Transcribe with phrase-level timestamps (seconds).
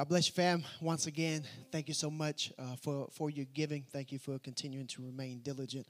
[0.00, 0.64] God bless you, fam.
[0.80, 3.84] Once again, thank you so much uh, for, for your giving.
[3.92, 5.86] Thank you for continuing to remain diligent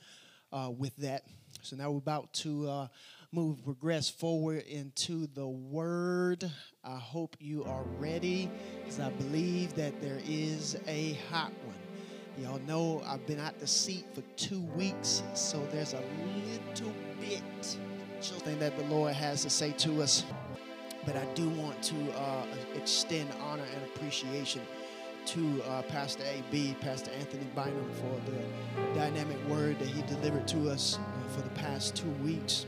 [0.52, 1.22] uh, with that.
[1.62, 2.86] So now we're about to uh,
[3.30, 6.50] move, progress forward into the Word.
[6.82, 8.50] I hope you are ready
[8.80, 11.76] because I believe that there is a hot one.
[12.36, 16.02] Y'all know I've been out the seat for two weeks, so there's a
[16.48, 17.76] little bit
[18.20, 20.24] something that the Lord has to say to us.
[21.06, 22.44] But I do want to uh,
[22.74, 24.62] extend honor and appreciation
[25.26, 30.70] to uh, Pastor AB, Pastor Anthony Bynum, for the dynamic word that he delivered to
[30.70, 30.98] us
[31.28, 32.66] for the past two weeks.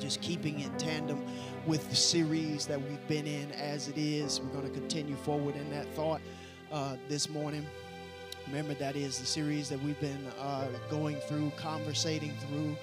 [0.00, 1.24] Just keeping in tandem
[1.66, 4.40] with the series that we've been in as it is.
[4.40, 6.20] We're going to continue forward in that thought
[6.72, 7.66] uh, this morning.
[8.46, 12.76] Remember, that is the series that we've been uh, going through, conversating through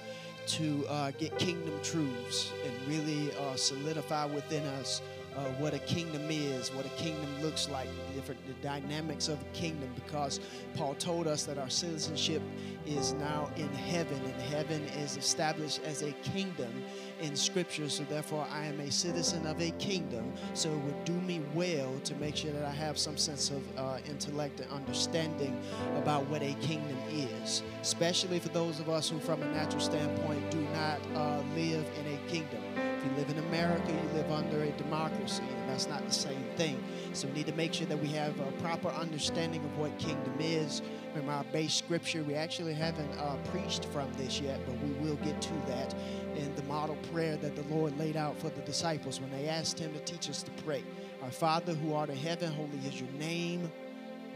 [0.46, 5.00] to uh, get kingdom truths and really uh, solidify within us
[5.36, 9.40] uh, what a kingdom is, what a kingdom looks like, the different the dynamics of
[9.40, 9.90] a kingdom.
[9.94, 10.40] Because
[10.74, 12.42] Paul told us that our citizenship
[12.86, 16.84] is now in heaven, and heaven is established as a kingdom
[17.20, 17.88] in Scripture.
[17.88, 20.32] So therefore, I am a citizen of a kingdom.
[20.54, 23.62] So it would do me well to make sure that I have some sense of
[23.78, 25.60] uh, intellect and understanding
[25.96, 30.50] about what a kingdom is, especially for those of us who, from a natural standpoint,
[30.50, 32.71] do not uh, live in a kingdom.
[33.02, 36.44] If you live in America, you live under a democracy, and that's not the same
[36.56, 36.82] thing.
[37.14, 40.34] So we need to make sure that we have a proper understanding of what kingdom
[40.38, 40.82] is.
[41.08, 45.16] Remember our base scripture, we actually haven't uh, preached from this yet, but we will
[45.16, 45.92] get to that
[46.36, 49.80] in the model prayer that the Lord laid out for the disciples when they asked
[49.80, 50.84] him to teach us to pray.
[51.24, 53.70] Our Father who art in heaven, holy is your name.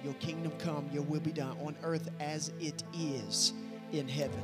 [0.03, 3.53] Your kingdom come, your will be done on earth as it is
[3.93, 4.43] in heaven.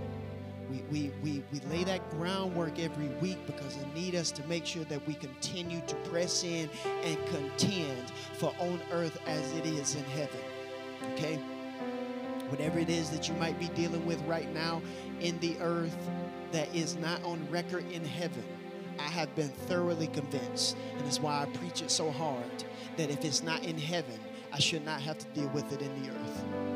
[0.72, 4.64] We, we, we, we lay that groundwork every week because it need us to make
[4.64, 6.70] sure that we continue to press in
[7.04, 10.40] and contend for on earth as it is in heaven.
[11.12, 11.36] Okay?
[12.48, 14.80] Whatever it is that you might be dealing with right now
[15.20, 15.96] in the earth
[16.52, 18.44] that is not on record in heaven,
[18.98, 22.64] I have been thoroughly convinced, and that's why I preach it so hard,
[22.96, 24.18] that if it's not in heaven,
[24.52, 26.71] I should not have to deal with it in the earth.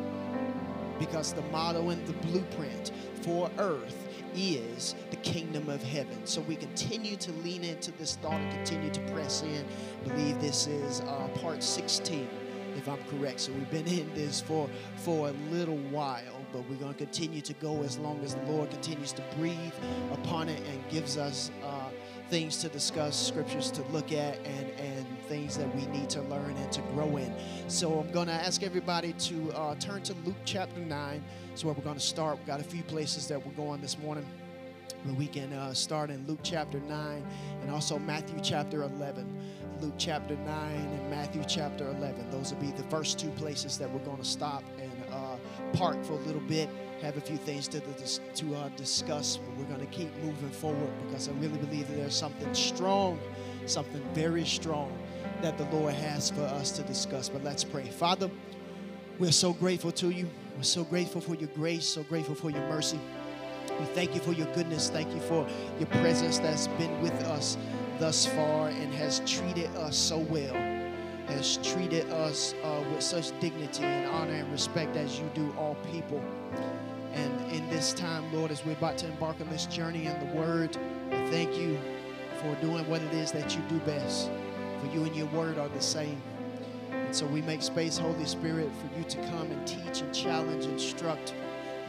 [0.99, 2.93] Because the motto and the blueprint
[3.23, 6.27] for earth is the kingdom of heaven.
[6.27, 9.65] So we continue to lean into this thought and continue to press in.
[10.05, 12.29] I believe this is uh, part 16,
[12.77, 13.41] if I'm correct.
[13.41, 17.41] So we've been in this for, for a little while, but we're going to continue
[17.41, 19.75] to go as long as the Lord continues to breathe
[20.13, 21.86] upon it and gives us uh,
[22.29, 26.57] things to discuss, scriptures to look at, and, and things that we need to learn
[26.57, 27.33] and to grow in.
[27.69, 31.25] So I'm going to ask everybody to uh, turn to Luke chapter 9.
[31.49, 32.39] That's where we're going to start.
[32.39, 34.27] We've got a few places that we're going this morning.
[35.05, 37.27] But we can uh, start in Luke chapter 9
[37.63, 39.27] and also Matthew chapter 11.
[39.81, 42.31] Luke chapter 9 and Matthew chapter 11.
[42.31, 44.65] Those will be the first two places that we're going to stop
[45.73, 46.69] park for a little bit,
[47.03, 49.37] have a few things to, to uh, discuss.
[49.37, 53.19] But we're going to keep moving forward because I really believe that there's something strong,
[53.67, 54.97] something very strong
[55.43, 57.29] that the Lord has for us to discuss.
[57.29, 57.85] But let's pray.
[57.85, 58.31] Father,
[59.19, 60.29] we're so grateful to you.
[60.57, 62.99] We're so grateful for your grace, so grateful for your mercy.
[63.79, 64.89] We thank you for your goodness.
[64.89, 65.47] Thank you for
[65.79, 67.59] your presence that's been with us
[67.99, 70.55] thus far and has treated us so well,
[71.29, 75.77] has treated us uh, with such dignity and honor and respect as you do all
[75.91, 76.23] people.
[77.13, 80.35] And in this time, Lord, as we're about to embark on this journey in the
[80.37, 80.77] Word,
[81.11, 81.79] I thank you
[82.41, 84.31] for doing what it is that you do best.
[84.81, 86.21] For you and your Word are the same.
[86.91, 90.65] And so we make space, Holy Spirit, for you to come and teach and challenge,
[90.67, 91.35] instruct,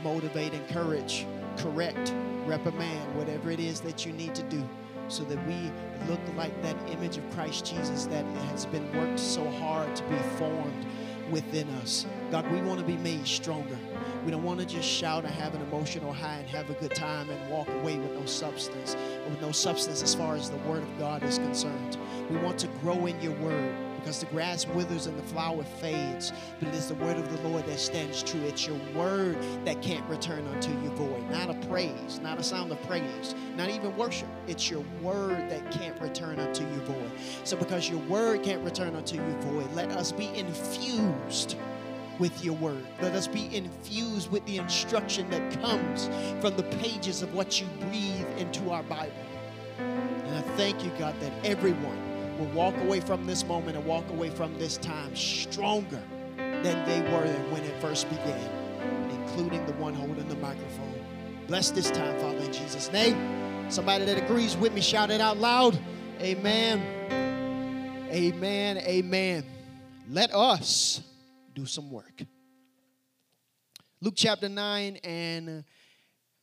[0.03, 1.25] motivate, encourage,
[1.57, 2.13] correct,
[2.45, 4.67] reprimand, whatever it is that you need to do
[5.07, 5.71] so that we
[6.07, 10.17] look like that image of Christ Jesus that has been worked so hard to be
[10.37, 10.85] formed
[11.29, 12.05] within us.
[12.31, 13.77] God, we want to be made stronger.
[14.25, 16.95] We don't want to just shout and have an emotional high and have a good
[16.95, 18.95] time and walk away with no substance,
[19.29, 21.97] with no substance as far as the Word of God is concerned.
[22.29, 23.75] We want to grow in your Word
[24.07, 27.49] because the grass withers and the flower fades, but it is the word of the
[27.49, 28.39] Lord that stands true.
[28.43, 31.29] It's your word that can't return unto you void.
[31.29, 34.29] Not a praise, not a sound of praise, not even worship.
[34.47, 37.11] It's your word that can't return unto you void.
[37.43, 41.57] So, because your word can't return unto you void, let us be infused
[42.17, 42.85] with your word.
[43.01, 46.05] Let us be infused with the instruction that comes
[46.39, 49.11] from the pages of what you breathe into our Bible.
[49.79, 52.06] And I thank you, God, that everyone
[52.37, 56.01] will walk away from this moment and walk away from this time stronger
[56.37, 58.49] than they were when it first began,
[59.09, 60.93] including the one holding the microphone.
[61.47, 63.71] Bless this time, Father, in Jesus' name.
[63.71, 65.77] Somebody that agrees with me, shout it out loud.
[66.21, 66.81] Amen.
[68.11, 68.77] Amen.
[68.77, 69.43] Amen.
[70.09, 71.01] let us
[71.53, 72.21] do some work.
[73.99, 75.63] Luke chapter 9 and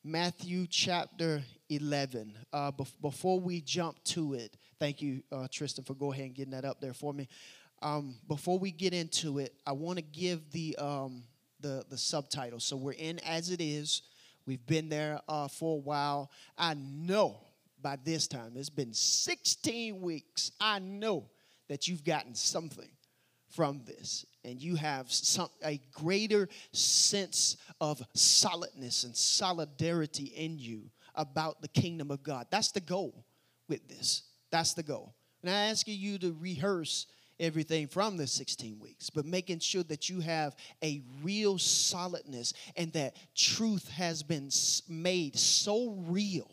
[0.03, 2.37] Matthew chapter 11.
[2.53, 6.53] Uh, before we jump to it, thank you, uh, Tristan, for go ahead and getting
[6.53, 7.29] that up there for me.
[7.83, 11.23] Um, before we get into it, I want to give the, um,
[11.61, 12.61] the, the subtitle.
[12.61, 14.03] So we're in As It Is.
[14.47, 16.31] We've been there uh, for a while.
[16.57, 17.41] I know
[17.83, 20.53] by this time, it's been 16 weeks.
[20.61, 21.29] I know
[21.69, 22.89] that you've gotten something
[23.51, 30.91] from this and you have some, a greater sense of solidness and solidarity in you
[31.15, 32.47] about the kingdom of God.
[32.51, 33.25] That's the goal
[33.69, 34.23] with this.
[34.55, 35.13] That's the goal.
[35.43, 37.07] And I ask you to rehearse
[37.41, 42.93] everything from the 16 weeks, but making sure that you have a real solidness and
[42.93, 44.51] that truth has been
[44.89, 46.49] made so real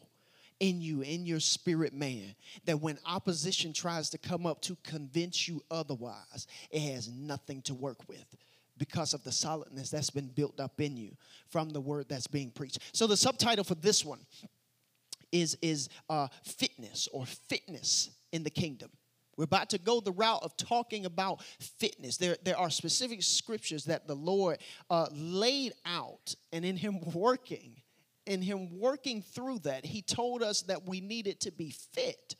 [0.60, 2.34] in you, in your spirit man,
[2.66, 7.76] that when opposition tries to come up to convince you otherwise, it has nothing to
[7.76, 8.36] work with
[8.80, 11.12] because of the solidness that's been built up in you
[11.50, 12.80] from the word that's being preached.
[12.94, 14.22] So the subtitle for this one
[15.32, 18.90] is is uh, fitness or fitness in the kingdom.
[19.38, 22.18] We're about to go the route of talking about fitness.
[22.18, 27.82] There, there are specific scriptures that the Lord uh, laid out, and in Him working,
[28.26, 32.36] in him working through that, he told us that we needed to be fit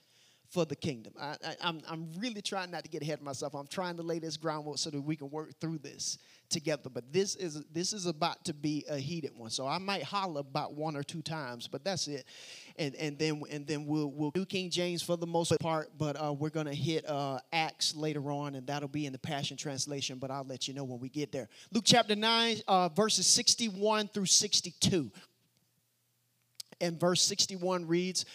[0.52, 1.14] for the kingdom.
[1.20, 3.56] I, am I'm, I'm really trying not to get ahead of myself.
[3.56, 6.18] I'm trying to lay this groundwork so that we can work through this
[6.50, 6.90] together.
[6.90, 9.50] But this is this is about to be a heated one.
[9.50, 12.26] So I might holler about one or two times, but that's it.
[12.78, 16.22] And and then and then we'll we'll do King James for the most part, but
[16.22, 20.18] uh, we're gonna hit uh, Acts later on, and that'll be in the Passion Translation.
[20.20, 21.48] But I'll let you know when we get there.
[21.72, 25.12] Luke chapter nine, uh, verses 61 through 62
[26.82, 28.26] and verse 61 reads,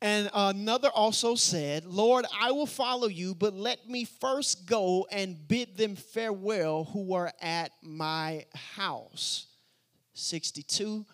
[0.00, 5.48] and another also said, Lord, I will follow you, but let me first go and
[5.48, 8.46] bid them farewell who are at my
[8.76, 9.46] house.
[10.14, 11.04] 62.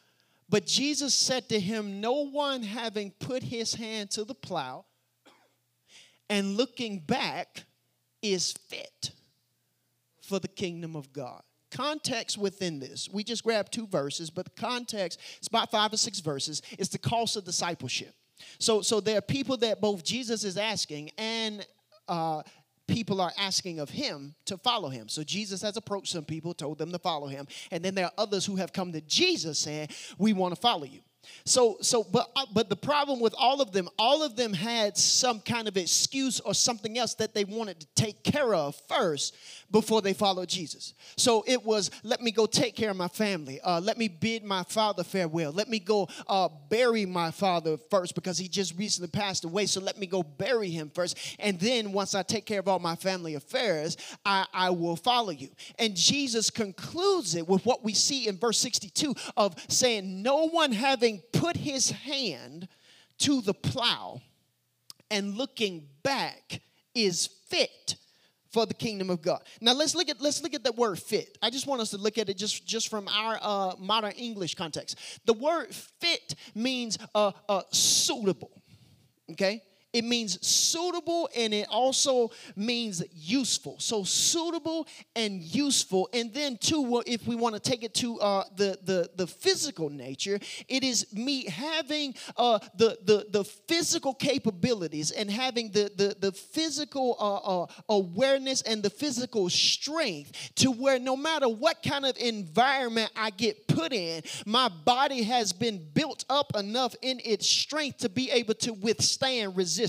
[0.48, 4.84] But Jesus said to him, No one having put his hand to the plow
[6.28, 7.64] and looking back
[8.22, 9.10] is fit
[10.22, 11.42] for the kingdom of God
[11.74, 15.96] context within this, we just grabbed two verses, but the context, it's about five or
[15.96, 18.14] six verses, is the cost of discipleship.
[18.58, 21.66] So, so there are people that both Jesus is asking and
[22.08, 22.42] uh,
[22.86, 25.08] people are asking of him to follow him.
[25.08, 28.12] So Jesus has approached some people, told them to follow him, and then there are
[28.18, 29.88] others who have come to Jesus saying,
[30.18, 31.00] "We want to follow you."
[31.44, 34.96] So, so, but, uh, but the problem with all of them, all of them had
[34.96, 39.36] some kind of excuse or something else that they wanted to take care of first
[39.70, 40.94] before they followed Jesus.
[41.16, 43.60] So it was, let me go take care of my family.
[43.60, 45.52] Uh, let me bid my father farewell.
[45.52, 49.66] Let me go uh, bury my father first because he just recently passed away.
[49.66, 51.18] So let me go bury him first.
[51.38, 55.30] And then once I take care of all my family affairs, I, I will follow
[55.30, 55.48] you.
[55.78, 60.72] And Jesus concludes it with what we see in verse 62 of saying, No one
[60.72, 62.68] having having put his hand
[63.18, 64.20] to the plow
[65.10, 66.60] and looking back
[66.94, 67.96] is fit
[68.50, 69.42] for the kingdom of God.
[69.60, 71.36] Now let's look at let's look at the word fit.
[71.42, 74.54] I just want us to look at it just just from our uh, modern English
[74.54, 74.96] context.
[75.26, 78.50] The word fit means uh, uh, suitable.
[79.32, 79.62] Okay,
[79.94, 83.76] it means suitable and it also means useful.
[83.78, 86.08] So suitable and useful.
[86.12, 89.88] And then too, if we want to take it to uh, the, the, the physical
[89.88, 96.16] nature, it is me having uh, the, the, the physical capabilities and having the, the,
[96.18, 102.04] the physical uh, uh awareness and the physical strength to where no matter what kind
[102.04, 107.48] of environment I get put in, my body has been built up enough in its
[107.48, 109.83] strength to be able to withstand resistance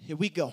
[0.00, 0.52] Here we go.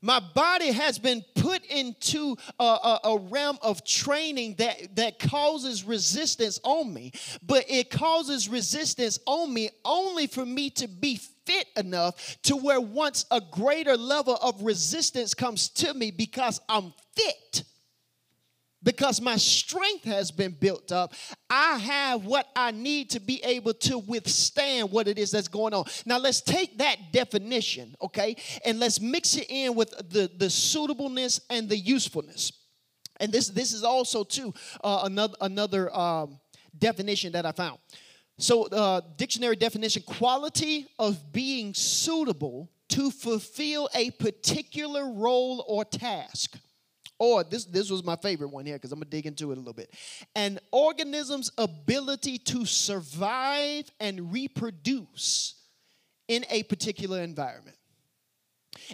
[0.00, 5.82] My body has been put into a, a, a, realm of training that, that causes
[5.82, 11.66] resistance on me, but it causes resistance on me only for me to be fit
[11.76, 17.64] enough to where once a greater level of resistance comes to me because I'm fit
[18.82, 21.12] because my strength has been built up,
[21.50, 25.74] I have what I need to be able to withstand what it is that's going
[25.74, 25.84] on.
[26.06, 31.40] Now, let's take that definition, okay, and let's mix it in with the, the suitableness
[31.50, 32.52] and the usefulness.
[33.20, 34.54] And this, this is also, too,
[34.84, 36.38] uh, another, another um,
[36.78, 37.78] definition that I found.
[38.38, 46.56] So, uh, dictionary definition quality of being suitable to fulfill a particular role or task
[47.18, 49.58] or this, this was my favorite one here because I'm to dig into it a
[49.58, 49.92] little bit.
[50.36, 55.54] An organism's ability to survive and reproduce
[56.28, 57.76] in a particular environment.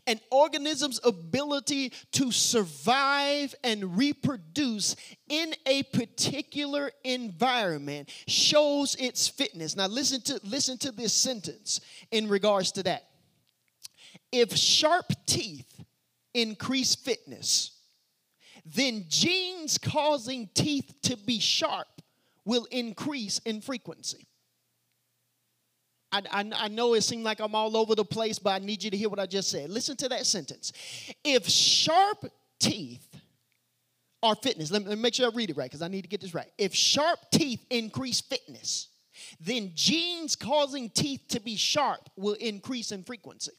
[0.07, 4.97] An organism's ability to survive and reproduce
[5.28, 9.76] in a particular environment shows its fitness.
[9.76, 13.09] Now listen to listen to this sentence in regards to that.
[14.33, 15.85] If sharp teeth
[16.33, 17.74] increase fitness,
[18.64, 21.87] then genes causing teeth to be sharp
[22.44, 24.26] will increase in frequency.
[26.12, 28.85] I, I, I, know it seems like I'm all over the place, but I need
[28.85, 29.68] you to hear what I just said.
[29.68, 30.73] Listen to that sentence.
[31.25, 32.25] If sharp
[32.61, 33.06] teeth
[34.23, 36.02] are fitness, let me, let me make sure I read it right because I need
[36.02, 36.50] to get this right.
[36.56, 38.88] If sharp teeth increase fitness,
[39.40, 43.52] then genes causing teeth to be sharp will increase in frequency.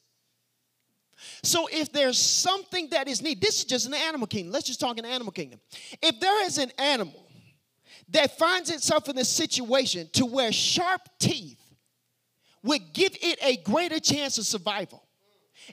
[1.44, 4.52] So if there's something that is needed, this is just an animal kingdom.
[4.52, 5.60] Let's just talk an animal kingdom.
[6.02, 7.28] If there is an animal
[8.10, 11.60] that finds itself in a situation to where sharp teeth
[12.64, 15.04] would give it a greater chance of survival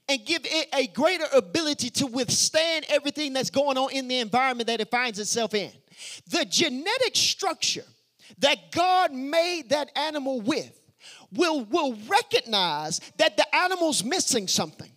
[0.08, 4.66] and give it a greater ability to withstand everything that's going on in the environment
[4.66, 5.72] that it finds itself in.
[6.28, 7.84] The genetic structure
[8.38, 10.78] that God made that animal with
[11.32, 14.91] will, will recognize that the animal's missing something.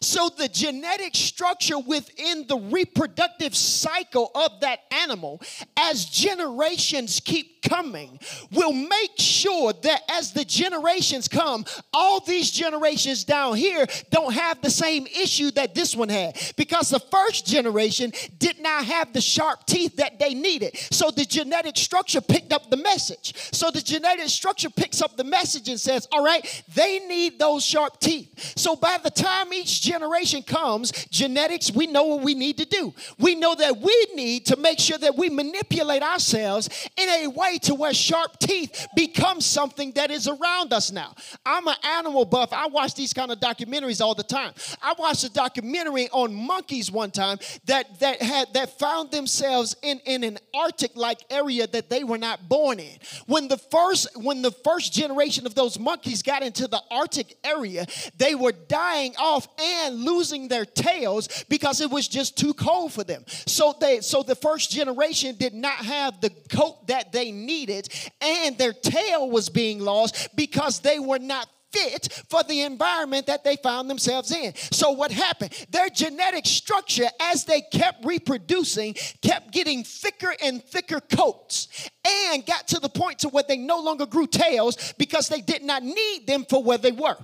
[0.00, 5.40] So, the genetic structure within the reproductive cycle of that animal,
[5.76, 8.18] as generations keep coming,
[8.52, 14.60] will make sure that as the generations come, all these generations down here don't have
[14.62, 16.38] the same issue that this one had.
[16.56, 20.76] Because the first generation did not have the sharp teeth that they needed.
[20.90, 23.34] So, the genetic structure picked up the message.
[23.52, 27.64] So, the genetic structure picks up the message and says, All right, they need those
[27.64, 28.54] sharp teeth.
[28.56, 32.94] So, by the time each generation comes, genetics, we know what we need to do.
[33.18, 37.49] We know that we need to make sure that we manipulate ourselves in a way
[37.58, 41.14] to where sharp teeth become something that is around us now.
[41.44, 42.52] I'm an animal buff.
[42.52, 44.52] I watch these kind of documentaries all the time.
[44.82, 50.00] I watched a documentary on monkeys one time that that had that found themselves in,
[50.06, 52.98] in an Arctic like area that they were not born in.
[53.26, 57.86] When the first when the first generation of those monkeys got into the Arctic area,
[58.16, 63.04] they were dying off and losing their tails because it was just too cold for
[63.04, 63.24] them.
[63.28, 67.88] So they so the first generation did not have the coat that they needed
[68.20, 73.44] and their tail was being lost because they were not fit for the environment that
[73.44, 74.54] they found themselves in.
[74.72, 75.52] So, what happened?
[75.70, 82.68] Their genetic structure, as they kept reproducing, kept getting thicker and thicker coats and got
[82.68, 86.26] to the point to where they no longer grew tails because they did not need
[86.26, 87.16] them for where they were.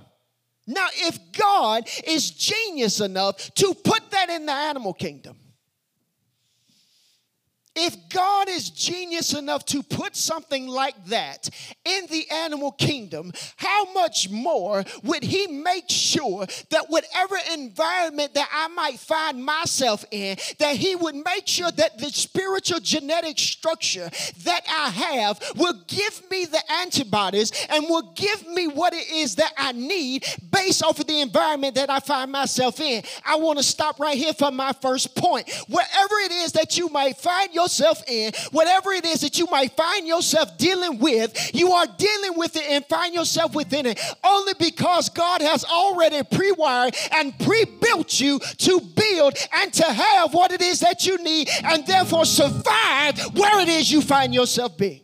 [0.65, 5.37] Now, if God is genius enough to put that in the animal kingdom,
[7.77, 11.49] if God is genius enough to put something like that
[11.85, 18.49] in the animal kingdom, how much more would He make sure that whatever environment that
[18.51, 24.09] I might find myself in, that He would make sure that the spiritual genetic structure
[24.43, 29.35] that I have will give me the antibodies and will give me what it is
[29.35, 33.03] that I need based off of the environment that I find myself in?
[33.25, 35.49] I want to stop right here for my first point.
[35.67, 39.45] Wherever it is that you might find yourself, yourself in, whatever it is that you
[39.47, 43.99] might find yourself dealing with, you are dealing with it and find yourself within it
[44.23, 49.83] only because God has already pre wired and pre built you to build and to
[49.83, 54.33] have what it is that you need and therefore survive where it is you find
[54.33, 55.01] yourself being.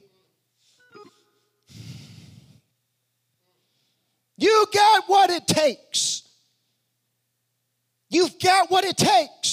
[4.37, 6.21] You got what it takes.
[8.09, 9.52] You've got what it takes.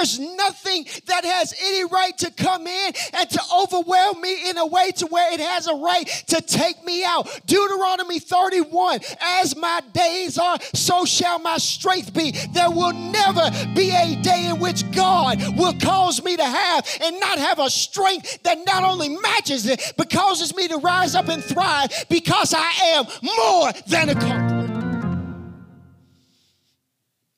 [0.00, 4.64] There's nothing that has any right to come in and to overwhelm me in a
[4.64, 7.28] way to where it has a right to take me out.
[7.44, 12.30] Deuteronomy 31 As my days are, so shall my strength be.
[12.54, 17.20] There will never be a day in which God will cause me to have and
[17.20, 21.28] not have a strength that not only matches it, but causes me to rise up
[21.28, 24.60] and thrive because I am more than a conqueror.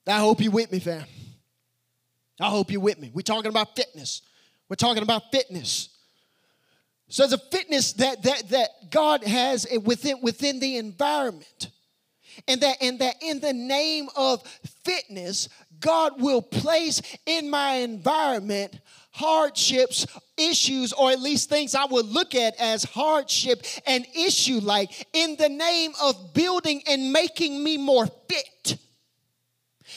[0.07, 1.03] I hope you with me, fam.
[2.43, 3.09] I hope you're with me.
[3.13, 4.21] We're talking about fitness.
[4.67, 5.87] We're talking about fitness.
[7.07, 11.69] So a fitness that that that God has within within the environment.
[12.47, 14.43] And that and that in the name of
[14.83, 15.47] fitness,
[15.79, 18.77] God will place in my environment
[19.11, 25.07] hardships, issues, or at least things I would look at as hardship and issue like
[25.13, 28.77] in the name of building and making me more fit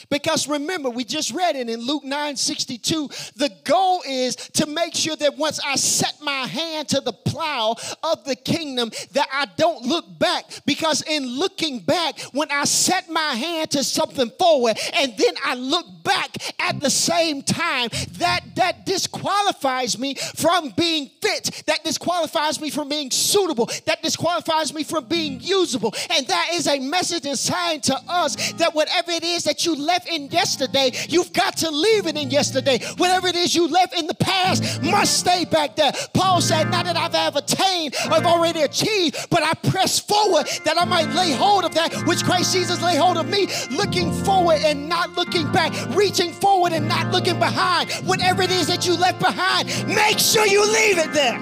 [0.09, 3.09] Because remember, we just read it in Luke 9 62.
[3.35, 7.75] The goal is to make sure that once I set my hand to the plow
[8.03, 10.45] of the kingdom, that I don't look back.
[10.65, 15.55] Because in looking back, when I set my hand to something forward and then I
[15.55, 22.61] look back at the same time, that, that disqualifies me from being fit, that disqualifies
[22.61, 25.93] me from being suitable, that disqualifies me from being usable.
[26.09, 29.75] And that is a message and sign to us that whatever it is that you
[29.75, 32.79] left in yesterday, you've got to leave it in yesterday.
[32.97, 35.91] Whatever it is you left in the past must stay back there.
[36.13, 40.79] Paul said, Not that I've ever attained, I've already achieved, but I press forward that
[40.79, 44.61] I might lay hold of that which Christ Jesus lay hold of me, looking forward
[44.63, 47.91] and not looking back, reaching forward and not looking behind.
[48.05, 51.39] Whatever it is that you left behind, make sure you leave it there.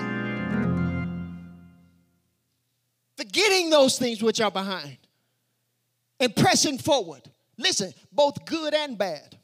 [3.17, 4.97] Forgetting those things which are behind
[6.19, 7.21] and pressing forward.
[7.57, 9.37] Listen, both good and bad.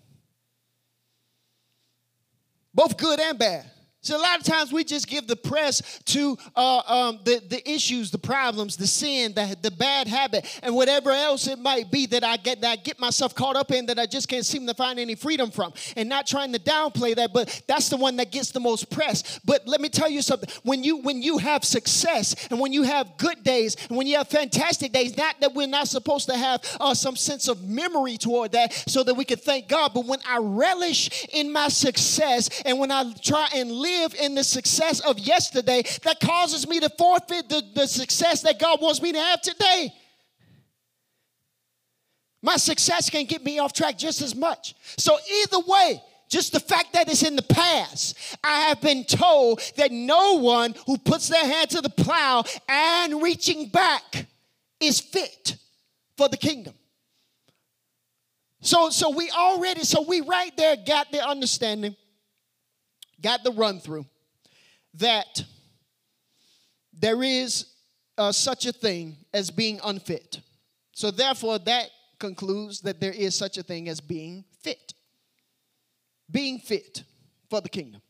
[2.73, 3.65] Both good and bad.
[4.03, 7.69] So a lot of times we just give the press to uh, um, the, the
[7.69, 12.07] issues, the problems, the sin, the, the bad habit, and whatever else it might be
[12.07, 14.65] that I get that I get myself caught up in that I just can't seem
[14.65, 15.71] to find any freedom from.
[15.95, 19.39] And not trying to downplay that, but that's the one that gets the most press.
[19.45, 20.49] But let me tell you something.
[20.63, 24.17] When you when you have success and when you have good days and when you
[24.17, 28.17] have fantastic days, not that we're not supposed to have uh, some sense of memory
[28.17, 32.49] toward that so that we can thank God, but when I relish in my success
[32.65, 36.79] and when I try and live live in the success of yesterday that causes me
[36.79, 39.93] to forfeit the, the success that God wants me to have today.
[42.41, 44.73] My success can get me off track just as much.
[44.97, 49.61] So, either way, just the fact that it's in the past, I have been told
[49.75, 54.27] that no one who puts their hand to the plow and reaching back
[54.79, 55.57] is fit
[56.17, 56.73] for the kingdom.
[58.61, 61.95] So, so we already, so we right there got the understanding
[63.21, 64.05] got the run through
[64.95, 65.43] that
[66.93, 67.65] there is
[68.17, 70.41] uh, such a thing as being unfit.
[70.93, 74.93] So, therefore, that concludes that there is such a thing as being fit.
[76.29, 77.03] Being fit
[77.49, 78.01] for the kingdom.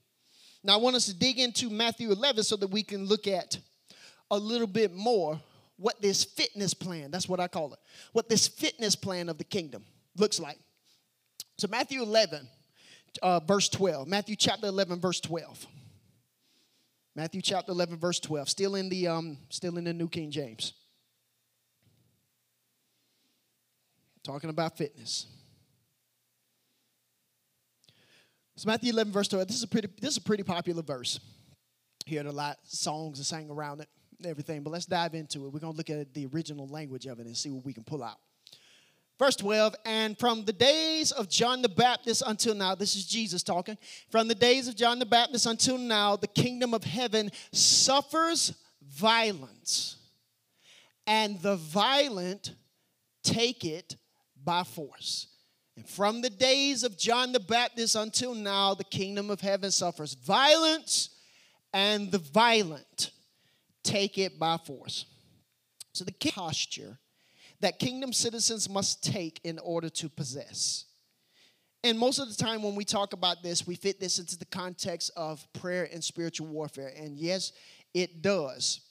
[0.64, 3.58] Now, I want us to dig into Matthew 11 so that we can look at
[4.30, 5.40] a little bit more
[5.78, 7.80] what this fitness plan, that's what I call it,
[8.12, 9.84] what this fitness plan of the kingdom
[10.16, 10.60] looks like.
[11.58, 12.48] So, Matthew 11
[13.22, 14.08] uh, verse 12.
[14.08, 15.66] Matthew chapter 11, verse 12.
[17.16, 18.50] Matthew chapter 11, verse 12.
[18.50, 20.74] Still in the, um, still in the New King James.
[24.24, 25.26] Talking about fitness.
[28.56, 29.48] So Matthew 11, verse 12.
[29.48, 31.20] This is a pretty, this is a pretty popular verse.
[32.10, 35.54] Heard a lot songs and sang around it and everything, but let's dive into it.
[35.54, 37.84] We're going to look at the original language of it and see what we can
[37.84, 38.18] pull out.
[39.22, 43.44] Verse 12, and from the days of John the Baptist until now, this is Jesus
[43.44, 43.78] talking.
[44.10, 49.98] From the days of John the Baptist until now, the kingdom of heaven suffers violence,
[51.06, 52.56] and the violent
[53.22, 53.96] take it
[54.44, 55.28] by force.
[55.78, 60.16] And from the days of John the Baptist until now, the kingdom of heaven suffers
[60.16, 61.10] violence,
[61.74, 63.12] and the violent
[63.84, 65.06] take it by force.
[65.94, 66.98] So the posture
[67.62, 70.86] that kingdom citizens must take in order to possess.
[71.84, 74.46] And most of the time, when we talk about this, we fit this into the
[74.46, 76.94] context of prayer and spiritual warfare.
[76.96, 77.54] And yes,
[77.94, 78.82] it does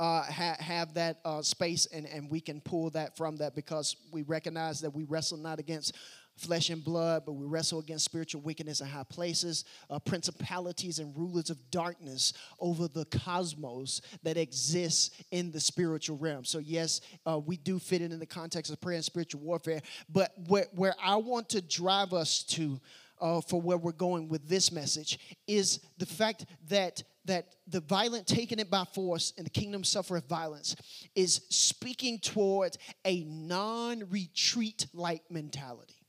[0.00, 3.96] uh, ha- have that uh, space, and, and we can pull that from that because
[4.12, 5.94] we recognize that we wrestle not against
[6.36, 11.16] flesh and blood, but we wrestle against spiritual wickedness in high places, uh, principalities and
[11.16, 16.44] rulers of darkness over the cosmos that exists in the spiritual realm.
[16.44, 19.80] So, yes, uh, we do fit it in the context of prayer and spiritual warfare,
[20.08, 22.80] but where, where I want to drive us to
[23.20, 28.26] uh, for where we're going with this message is the fact that that the violent
[28.26, 30.76] taking it by force and the kingdom suffereth violence
[31.14, 36.03] is speaking towards a non-retreat like mentality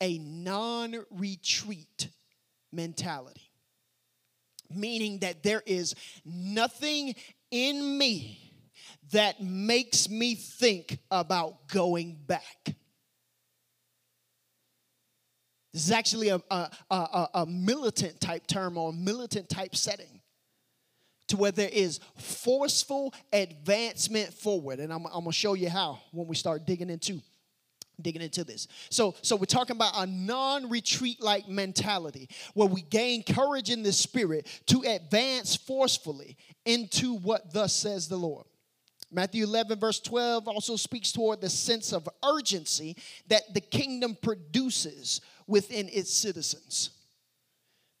[0.00, 2.08] a non retreat
[2.72, 3.50] mentality,
[4.70, 7.14] meaning that there is nothing
[7.50, 8.46] in me
[9.12, 12.74] that makes me think about going back.
[15.72, 20.22] This is actually a, a, a, a militant type term or militant type setting
[21.28, 24.78] to where there is forceful advancement forward.
[24.78, 27.20] And I'm, I'm going to show you how when we start digging into
[28.00, 28.68] digging into this.
[28.90, 33.92] So, so we're talking about a non-retreat like mentality where we gain courage in the
[33.92, 38.46] spirit to advance forcefully into what thus says the Lord.
[39.10, 42.96] Matthew 11, verse 12, also speaks toward the sense of urgency
[43.28, 46.90] that the kingdom produces within its citizens.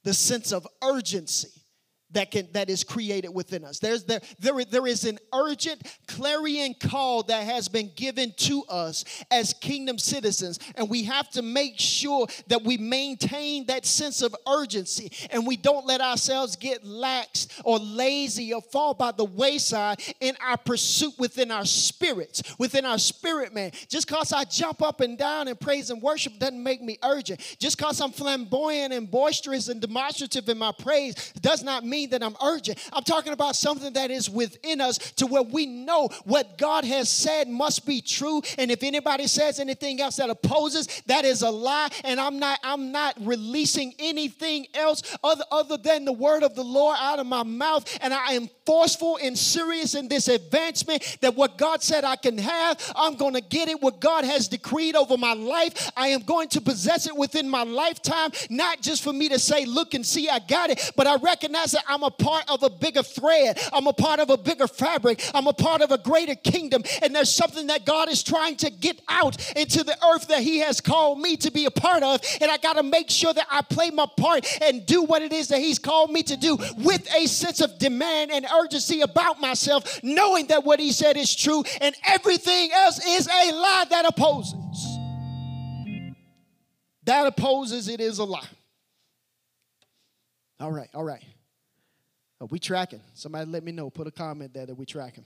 [0.02, 1.62] The sense of urgency
[2.12, 3.78] that can that is created within us.
[3.78, 9.04] There's there, there there is an urgent clarion call that has been given to us
[9.30, 14.34] as kingdom citizens and we have to make sure that we maintain that sense of
[14.48, 20.00] urgency and we don't let ourselves get lax or lazy or fall by the wayside
[20.20, 23.72] in our pursuit within our spirits within our spirit man.
[23.88, 27.40] Just cause i jump up and down and praise and worship doesn't make me urgent.
[27.58, 32.10] Just cause i'm flamboyant and boisterous and demonstrative in my praise does not mean mean
[32.10, 32.78] that I'm urgent.
[32.92, 37.08] I'm talking about something that is within us to where we know what God has
[37.08, 38.42] said must be true.
[38.58, 41.88] And if anybody says anything else that opposes, that is a lie.
[42.04, 46.64] And I'm not, I'm not releasing anything else other, other than the word of the
[46.64, 47.84] Lord out of my mouth.
[48.02, 52.36] And I am forceful and serious in this advancement that what God said I can
[52.38, 53.80] have, I'm going to get it.
[53.80, 57.62] What God has decreed over my life, I am going to possess it within my
[57.62, 61.16] lifetime, not just for me to say, look and see, I got it, but I
[61.16, 63.58] recognize that I'm a part of a bigger thread.
[63.72, 65.22] I'm a part of a bigger fabric.
[65.32, 66.82] I'm a part of a greater kingdom.
[67.02, 70.58] And there's something that God is trying to get out into the earth that He
[70.58, 72.20] has called me to be a part of.
[72.40, 75.32] And I got to make sure that I play my part and do what it
[75.32, 79.40] is that He's called me to do with a sense of demand and urgency about
[79.40, 84.06] myself, knowing that what He said is true and everything else is a lie that
[84.06, 84.98] opposes.
[87.04, 88.48] That opposes it is a lie.
[90.58, 91.22] All right, all right.
[92.40, 93.00] Are we tracking?
[93.14, 93.90] Somebody let me know.
[93.90, 95.24] Put a comment there that we tracking.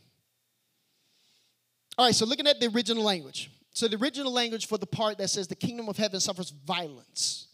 [1.99, 3.51] All right, so looking at the original language.
[3.73, 7.49] So the original language for the part that says the kingdom of heaven suffers violence.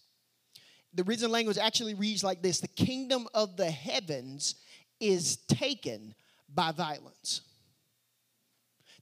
[0.95, 4.57] The original language actually reads like this The kingdom of the heavens
[5.01, 6.15] is taken
[6.53, 7.43] by violence.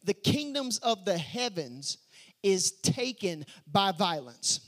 [0.04, 1.98] The kingdoms of the heavens
[2.42, 4.61] is taken by violence.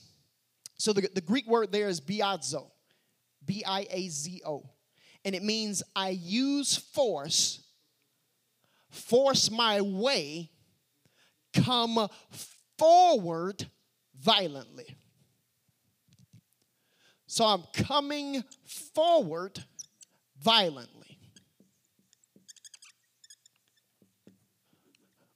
[0.79, 2.71] So the, the Greek word there is biazo,
[3.45, 4.71] B I A Z O
[5.27, 7.61] and it means I use force,
[8.91, 10.53] force my way,
[11.53, 12.09] come
[12.79, 13.67] forward
[14.17, 14.87] violently.
[17.27, 18.45] So I'm coming
[18.95, 19.65] forward
[20.41, 20.96] violently.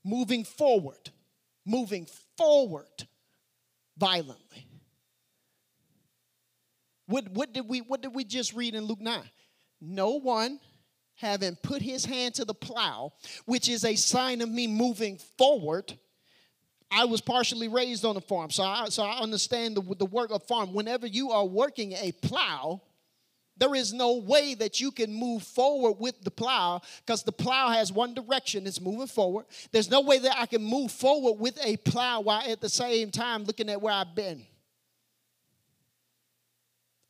[0.05, 1.11] Moving forward,
[1.67, 3.07] moving forward
[3.97, 4.67] violently.
[7.07, 9.23] What, what, did we, what did we just read in Luke 9?
[9.81, 10.61] no one
[11.15, 13.13] having put his hand to the plow,
[13.45, 15.99] which is a sign of me moving forward.
[16.91, 20.31] I was partially raised on a farm, so I, so I understand the, the work
[20.31, 20.73] of farm.
[20.73, 22.83] Whenever you are working a plow,
[23.61, 27.69] there is no way that you can move forward with the plow because the plow
[27.69, 29.45] has one direction, it's moving forward.
[29.71, 33.11] There's no way that I can move forward with a plow while at the same
[33.11, 34.45] time looking at where I've been.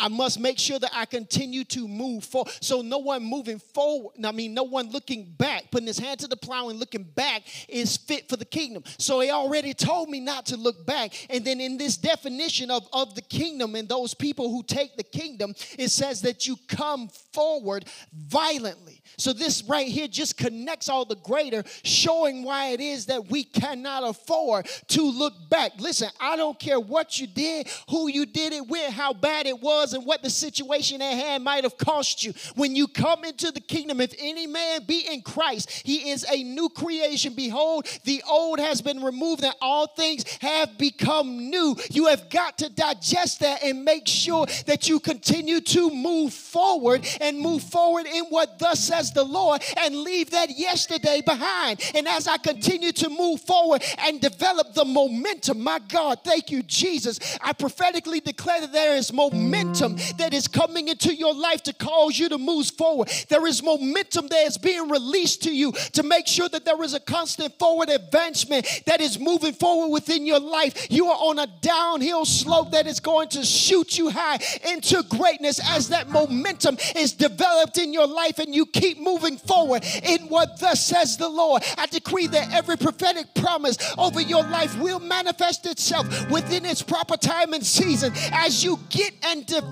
[0.01, 2.53] I must make sure that I continue to move forward.
[2.61, 6.27] So no one moving forward, I mean, no one looking back, putting his hand to
[6.27, 8.83] the plow and looking back is fit for the kingdom.
[8.99, 11.27] So he already told me not to look back.
[11.31, 15.03] And then in this definition of, of the kingdom and those people who take the
[15.03, 19.03] kingdom, it says that you come forward violently.
[19.17, 23.45] So this right here just connects all the greater, showing why it is that we
[23.45, 25.73] cannot afford to look back.
[25.79, 29.61] Listen, I don't care what you did, who you did it with, how bad it
[29.61, 32.33] was and what the situation at hand might have cost you.
[32.55, 36.42] When you come into the kingdom, if any man be in Christ, he is a
[36.42, 37.35] new creation.
[37.35, 41.76] Behold, the old has been removed and all things have become new.
[41.90, 47.07] You have got to digest that and make sure that you continue to move forward
[47.20, 51.81] and move forward in what thus says the Lord and leave that yesterday behind.
[51.94, 56.62] And as I continue to move forward and develop the momentum, my God, thank you,
[56.62, 57.18] Jesus.
[57.40, 61.73] I prophetically declare that there is momentum momentum that is coming into your life to
[61.73, 63.09] cause you to move forward.
[63.29, 66.95] There is momentum that is being released to you to make sure that there is
[66.95, 70.90] a constant forward advancement that is moving forward within your life.
[70.90, 74.38] You are on a downhill slope that is going to shoot you high
[74.69, 79.85] into greatness as that momentum is developed in your life and you keep moving forward
[80.03, 81.62] in what thus says the Lord.
[81.79, 87.16] I decree that every prophetic promise over your life will manifest itself within its proper
[87.16, 89.69] time and season as you get and develop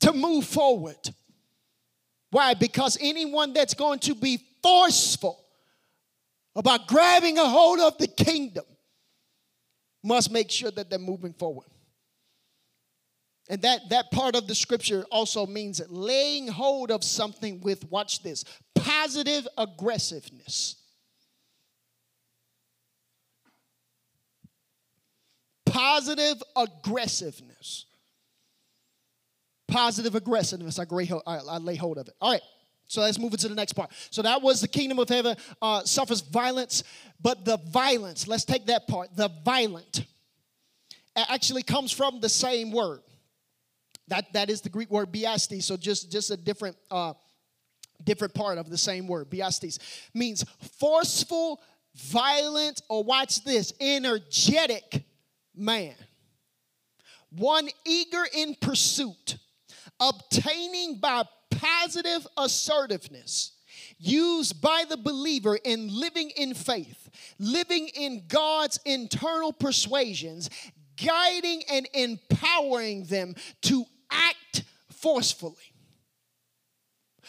[0.00, 0.98] to move forward.
[2.30, 2.54] Why?
[2.54, 5.44] Because anyone that's going to be forceful
[6.54, 8.64] about grabbing a hold of the kingdom
[10.02, 11.66] must make sure that they're moving forward.
[13.48, 18.22] And that, that part of the scripture also means laying hold of something with, watch
[18.22, 18.44] this,
[18.76, 20.76] positive aggressiveness.
[25.66, 27.86] Positive aggressiveness.
[29.70, 30.78] Positive aggressiveness.
[30.78, 30.84] I,
[31.26, 32.14] I, I lay hold of it.
[32.20, 32.42] All right.
[32.86, 33.92] So let's move into the next part.
[34.10, 36.82] So that was the kingdom of heaven uh, suffers violence,
[37.20, 40.04] but the violence, let's take that part, the violent,
[41.14, 43.00] actually comes from the same word.
[44.08, 47.12] That, that is the Greek word biastes, so just, just a different, uh,
[48.02, 49.30] different part of the same word.
[49.30, 49.78] Biastes
[50.12, 50.44] means
[50.80, 51.60] forceful,
[51.94, 55.04] violent, or watch this, energetic
[55.54, 55.94] man.
[57.30, 59.36] One eager in pursuit,
[60.00, 63.52] obtaining by positive assertiveness
[63.98, 70.48] used by the believer in living in faith, living in God's internal persuasions,
[70.96, 75.54] guiding and empowering them to act forcefully.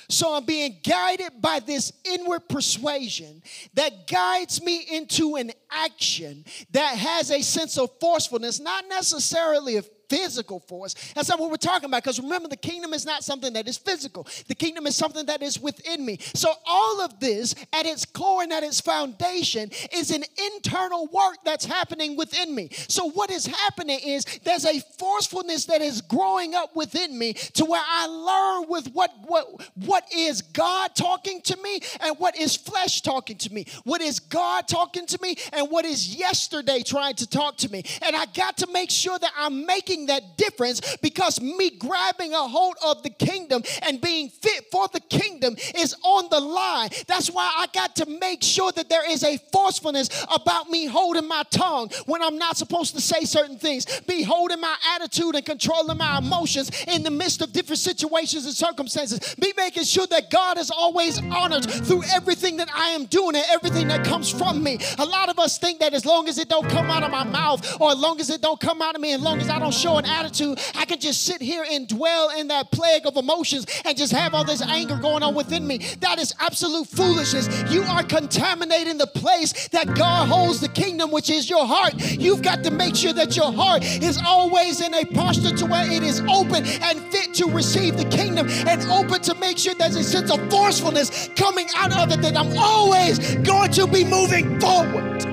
[0.10, 3.44] So I'm being guided by this inward persuasion
[3.76, 9.90] that guides me into an action that has a sense of forcefulness, not necessarily of
[10.12, 10.94] physical force.
[11.16, 13.78] That's not what we're talking about because remember, the kingdom is not something that is
[13.78, 16.20] physical, the kingdom is something that is within me.
[16.34, 21.38] So, all of this at its core and at its foundation is an internal work
[21.46, 22.70] that's happening within me.
[22.90, 27.64] So, what is happening is there's a forcefulness that is growing up within me to
[27.64, 32.58] where I learn with what, what, what is God talking to me and what is
[32.58, 33.66] flesh talking to me.
[33.86, 37.84] What is God talking to me and what is yesterday trying to talk to me.
[38.02, 42.34] And I got to make sure that I'm making making that difference because me grabbing
[42.34, 46.90] a hold of the kingdom and being fit for the kingdom is on the line.
[47.08, 51.28] That's why I got to make sure that there is a forcefulness about me holding
[51.28, 55.46] my tongue when I'm not supposed to say certain things, be holding my attitude and
[55.46, 60.30] controlling my emotions in the midst of different situations and circumstances, be making sure that
[60.30, 64.64] God is always honored through everything that I am doing and everything that comes from
[64.64, 64.80] me.
[64.98, 67.24] A lot of us think that as long as it don't come out of my
[67.24, 69.60] mouth or as long as it don't come out of me, as long as I
[69.60, 73.06] don't show show an attitude, I can just sit here and dwell in that plague
[73.06, 75.80] of emotions and just have all this anger going on within me.
[76.00, 77.72] That is absolute foolishness.
[77.72, 81.94] You are contaminating the place that God holds the kingdom, which is your heart.
[81.98, 85.90] You've got to make sure that your heart is always in a posture to where
[85.90, 89.96] it is open and fit to receive the kingdom and open to make sure there's
[89.96, 94.60] a sense of forcefulness coming out of it that I'm always going to be moving
[94.60, 95.26] forward.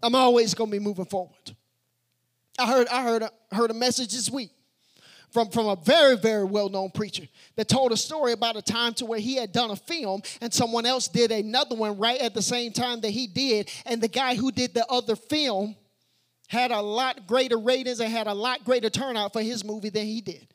[0.00, 1.57] I'm always going to be moving forward.
[2.58, 4.50] I heard, I heard, heard a message this week
[5.30, 7.24] from, from a very, very well-known preacher
[7.56, 10.52] that told a story about a time to where he had done a film and
[10.52, 13.70] someone else did another one right at the same time that he did.
[13.86, 15.76] And the guy who did the other film
[16.48, 20.06] had a lot greater ratings and had a lot greater turnout for his movie than
[20.06, 20.46] he did.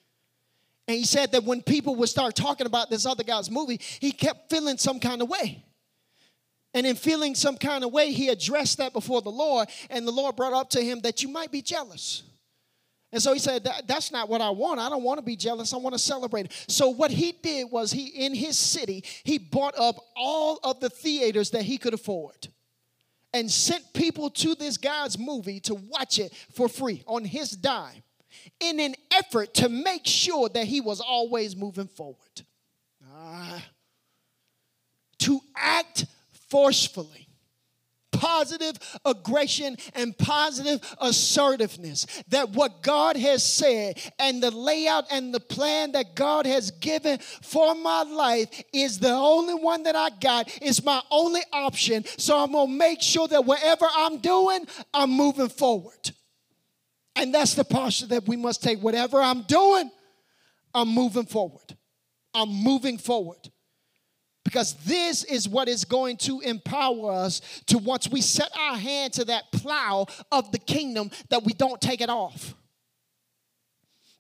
[0.88, 4.12] And he said that when people would start talking about this other guy's movie, he
[4.12, 5.64] kept feeling some kind of way.
[6.74, 10.12] And in feeling some kind of way, he addressed that before the Lord, and the
[10.12, 12.24] Lord brought up to him that you might be jealous.
[13.12, 14.80] And so he said, that, That's not what I want.
[14.80, 15.72] I don't want to be jealous.
[15.72, 16.52] I want to celebrate.
[16.68, 20.90] So, what he did was, he in his city, he bought up all of the
[20.90, 22.48] theaters that he could afford
[23.32, 28.04] and sent people to this guy's movie to watch it for free on his dime
[28.60, 32.18] in an effort to make sure that he was always moving forward.
[33.16, 33.60] Uh,
[35.20, 36.06] to act
[36.54, 37.28] forcefully
[38.12, 45.40] positive aggression and positive assertiveness that what God has said and the layout and the
[45.40, 50.62] plan that God has given for my life is the only one that I got,
[50.62, 52.06] is my only option.
[52.18, 56.12] So I'm to make sure that whatever I'm doing, I'm moving forward.
[57.16, 58.80] And that's the posture that we must take.
[58.80, 59.90] Whatever I'm doing,
[60.74, 61.76] I'm moving forward.
[62.36, 63.50] I'm moving forward.
[64.44, 69.14] Because this is what is going to empower us to once we set our hand
[69.14, 72.54] to that plow of the kingdom, that we don't take it off.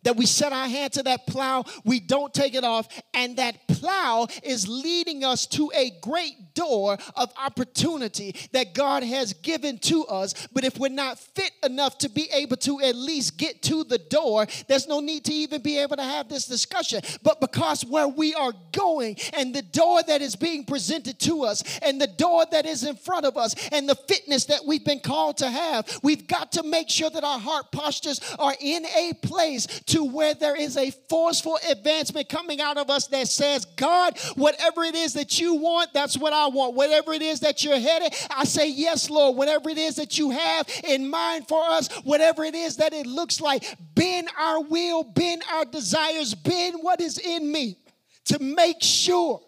[0.03, 3.67] That we set our hand to that plow, we don't take it off, and that
[3.67, 10.05] plow is leading us to a great door of opportunity that God has given to
[10.05, 10.33] us.
[10.53, 13.97] But if we're not fit enough to be able to at least get to the
[13.97, 17.01] door, there's no need to even be able to have this discussion.
[17.23, 21.63] But because where we are going and the door that is being presented to us
[21.79, 24.99] and the door that is in front of us and the fitness that we've been
[24.99, 29.13] called to have, we've got to make sure that our heart postures are in a
[29.21, 34.17] place to where there is a forceful advancement coming out of us that says, God,
[34.35, 36.75] whatever it is that you want, that's what I want.
[36.75, 39.37] Whatever it is that you're headed, I say, Yes, Lord.
[39.37, 43.05] Whatever it is that you have in mind for us, whatever it is that it
[43.05, 43.63] looks like,
[43.95, 47.77] bend our will, bend our desires, bend what is in me
[48.25, 49.41] to make sure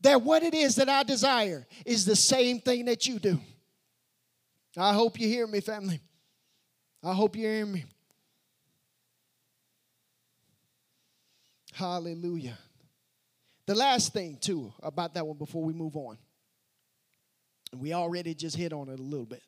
[0.00, 3.40] that what it is that I desire is the same thing that you do.
[4.76, 6.00] I hope you hear me, family.
[7.02, 7.84] I hope you hear me.
[11.72, 12.58] Hallelujah.
[13.66, 16.18] The last thing, too, about that one before we move on,
[17.72, 19.42] and we already just hit on it a little bit.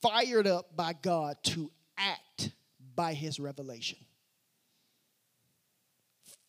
[0.00, 2.50] Fired up by God to act
[2.94, 3.98] by his revelation.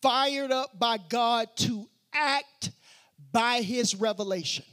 [0.02, 2.72] Fired up by God to act
[3.32, 4.66] by his revelation.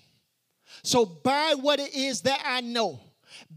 [0.83, 3.01] So, by what it is that I know,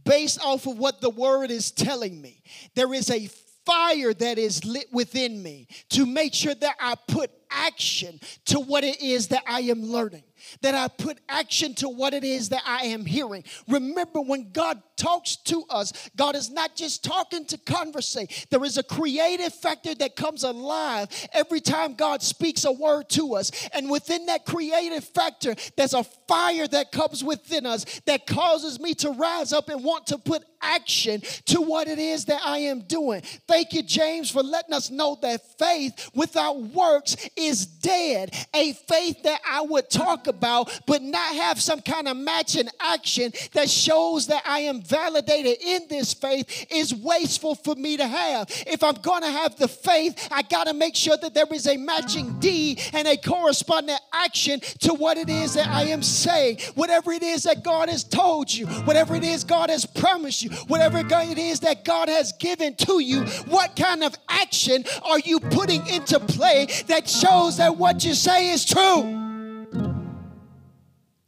[0.06, 2.42] based off of what the word is telling me,
[2.76, 3.28] there is a
[3.66, 8.84] fire that is lit within me to make sure that I put action to what
[8.84, 10.24] it is that I am learning
[10.62, 13.44] that I put action to what it is that I am hearing.
[13.68, 18.48] Remember, when God talks to us, God is not just talking to conversate.
[18.50, 23.36] There is a creative factor that comes alive every time God speaks a word to
[23.36, 23.52] us.
[23.74, 28.94] And within that creative factor, there's a fire that comes within us that causes me
[28.96, 32.82] to rise up and want to put action to what it is that I am
[32.82, 33.22] doing.
[33.48, 38.34] Thank you, James, for letting us know that faith without works is dead.
[38.54, 43.34] A faith that I would talk about, but not have some kind of matching action
[43.54, 48.48] that shows that I am validated in this faith is wasteful for me to have.
[48.68, 51.68] If I'm going to have the faith, I got to make sure that there is
[51.68, 56.60] a matching deed and a corresponding action to what it is that I am saying.
[56.76, 60.50] Whatever it is that God has told you, whatever it is God has promised you,
[60.68, 65.40] whatever it is that God has given to you, what kind of action are you
[65.40, 69.04] putting into play that shows that what you say is true?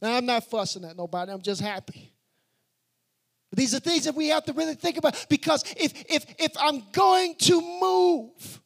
[0.02, 2.14] Now, I'm not fussing at nobody, I'm just happy.
[3.50, 6.52] But these are things that we have to really think about because if, if, if
[6.60, 8.62] I'm going to move,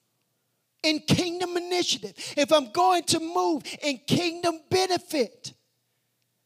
[0.83, 5.53] in kingdom initiative, if I'm going to move in kingdom benefit,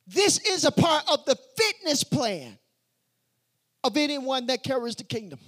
[0.08, 2.58] this is a part of the fitness plan
[3.84, 5.40] of anyone that carries the kingdom.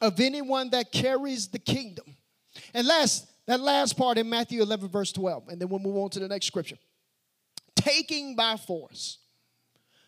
[0.00, 2.16] Of anyone that carries the kingdom.
[2.74, 6.10] And last, that last part in Matthew 11, verse 12, and then we'll move on
[6.10, 6.78] to the next scripture.
[7.74, 9.18] Taking by force.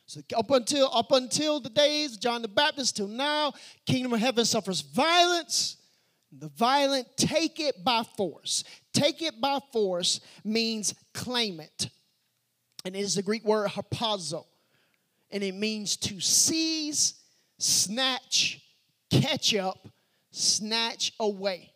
[0.07, 3.53] So up until up until the days of John the Baptist till now,
[3.85, 5.77] kingdom of heaven suffers violence.
[6.33, 8.65] The violent take it by force.
[8.93, 11.91] Take it by force means claim it.
[12.85, 14.47] And it is the Greek word harpazo
[15.31, 17.15] and it means to seize,
[17.59, 18.61] snatch,
[19.11, 19.89] catch up,
[20.31, 21.71] snatch away.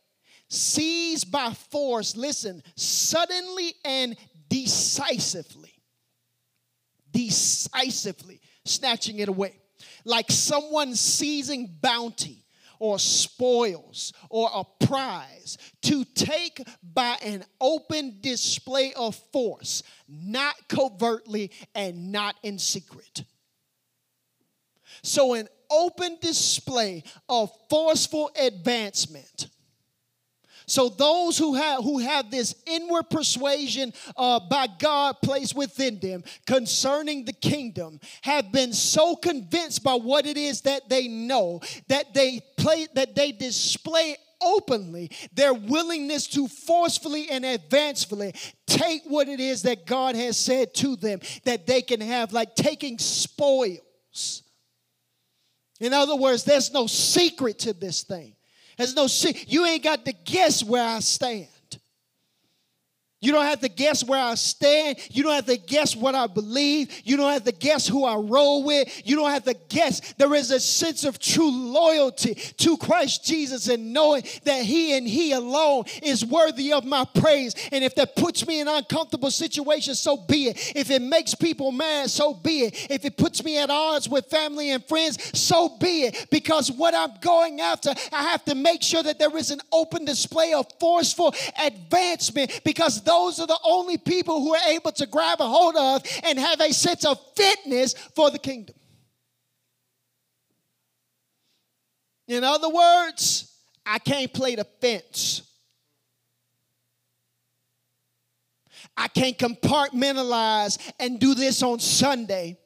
[0.49, 4.17] Seize by force, listen, suddenly and
[4.49, 5.73] decisively.
[7.11, 9.55] Decisively snatching it away.
[10.05, 12.45] Like someone seizing bounty
[12.79, 21.51] or spoils or a prize to take by an open display of force, not covertly
[21.75, 23.25] and not in secret.
[25.03, 29.49] So, an open display of forceful advancement.
[30.67, 36.23] So those who have who have this inward persuasion uh, by God placed within them
[36.47, 42.15] concerning the kingdom have been so convinced by what it is that they know that
[42.15, 48.35] they play that they display openly their willingness to forcefully and advancefully
[48.67, 52.57] take what it is that God has said to them that they can have like
[52.57, 54.42] taking spoils
[55.83, 58.35] in other words, there's no secret to this thing.
[58.77, 59.45] There's no secret.
[59.49, 61.49] You ain't got to guess where I stand.
[63.23, 64.99] You don't have to guess where I stand.
[65.11, 66.93] You don't have to guess what I believe.
[67.05, 69.03] You don't have to guess who I roll with.
[69.07, 70.13] You don't have to guess.
[70.15, 75.07] There is a sense of true loyalty to Christ Jesus and knowing that He and
[75.07, 77.55] He alone is worthy of my praise.
[77.71, 80.73] And if that puts me in uncomfortable situations, so be it.
[80.75, 82.91] If it makes people mad, so be it.
[82.91, 86.27] If it puts me at odds with family and friends, so be it.
[86.31, 90.05] Because what I'm going after, I have to make sure that there is an open
[90.05, 91.33] display of forceful
[91.65, 96.03] advancement because those are the only people who are able to grab a hold of
[96.25, 98.75] and have a sense of fitness for the kingdom.
[102.27, 103.53] In other words,
[103.85, 105.43] I can't play the fence.
[108.97, 112.59] I can't compartmentalize and do this on Sunday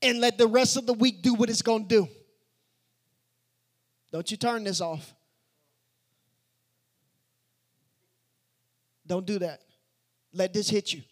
[0.00, 2.08] and let the rest of the week do what it's going to do.
[4.12, 5.13] Don't you turn this off.
[9.06, 9.62] Don't do that.
[10.32, 11.02] Let this hit you.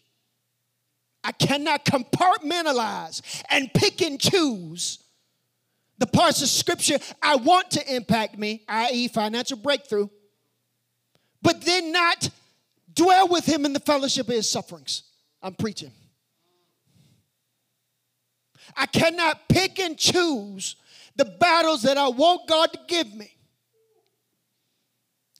[1.23, 4.99] I cannot compartmentalize and pick and choose
[5.97, 10.09] the parts of scripture I want to impact me, i.e., financial breakthrough.
[11.41, 12.29] but then not
[12.93, 15.03] dwell with him in the fellowship of his sufferings.
[15.41, 15.91] I'm preaching.
[18.75, 20.75] I cannot pick and choose
[21.15, 23.32] the battles that I want God to give me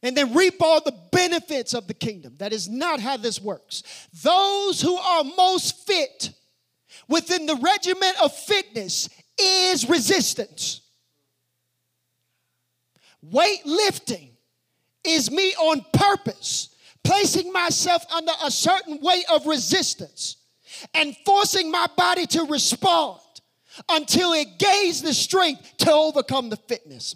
[0.04, 2.36] and then reap all the benefits of the kingdom.
[2.38, 3.84] That is not how this works.
[4.22, 6.32] Those who are most fit
[7.08, 10.82] within the regiment of fitness is resistance.
[13.26, 14.32] Weightlifting
[15.06, 20.38] is me on purpose placing myself under a certain weight of resistance
[20.94, 23.20] and forcing my body to respond
[23.90, 27.16] until it gains the strength to overcome the fitness.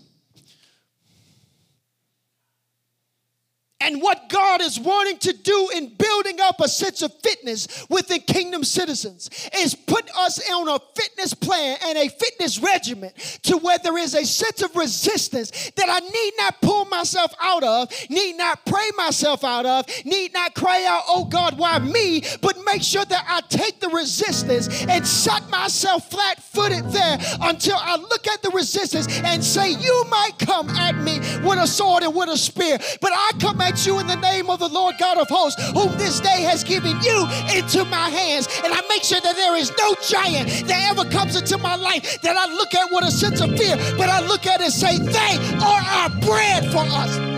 [3.88, 8.20] And what God is wanting to do in building up a sense of fitness within
[8.20, 13.14] kingdom citizens is put us on a fitness plan and a fitness regimen
[13.44, 17.64] to where there is a sense of resistance that I need not pull myself out
[17.64, 22.24] of, need not pray myself out of, need not cry out, oh God, why me?
[22.42, 27.78] But make sure that I take the resistance and set myself flat footed there until
[27.78, 32.04] I look at the resistance and say, You might come at me with a sword
[32.04, 34.96] and with a spear, but I come at you in the name of the Lord
[35.00, 38.48] God of hosts, whom this day has given you into my hands.
[38.64, 42.22] And I make sure that there is no giant that ever comes into my life
[42.22, 44.74] that I look at with a sense of fear, but I look at it and
[44.74, 47.38] say, They are our bread for us.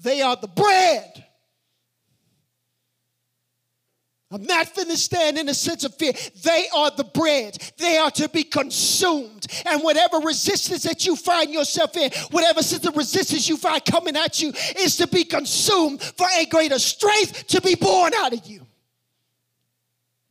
[0.00, 1.27] They are the bread.
[4.30, 6.12] I'm not finna stand in a sense of fear.
[6.42, 7.56] They are the bread.
[7.78, 9.46] They are to be consumed.
[9.64, 14.16] And whatever resistance that you find yourself in, whatever sense of resistance you find coming
[14.16, 18.46] at you, is to be consumed for a greater strength to be born out of
[18.46, 18.66] you.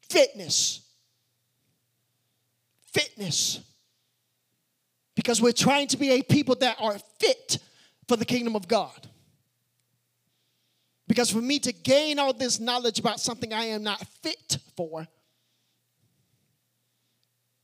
[0.10, 0.82] Fitness.
[2.93, 3.62] Fitness.
[5.16, 7.58] Because we're trying to be a people that are fit
[8.08, 9.07] for the kingdom of God.
[11.08, 15.08] Because for me to gain all this knowledge about something I am not fit for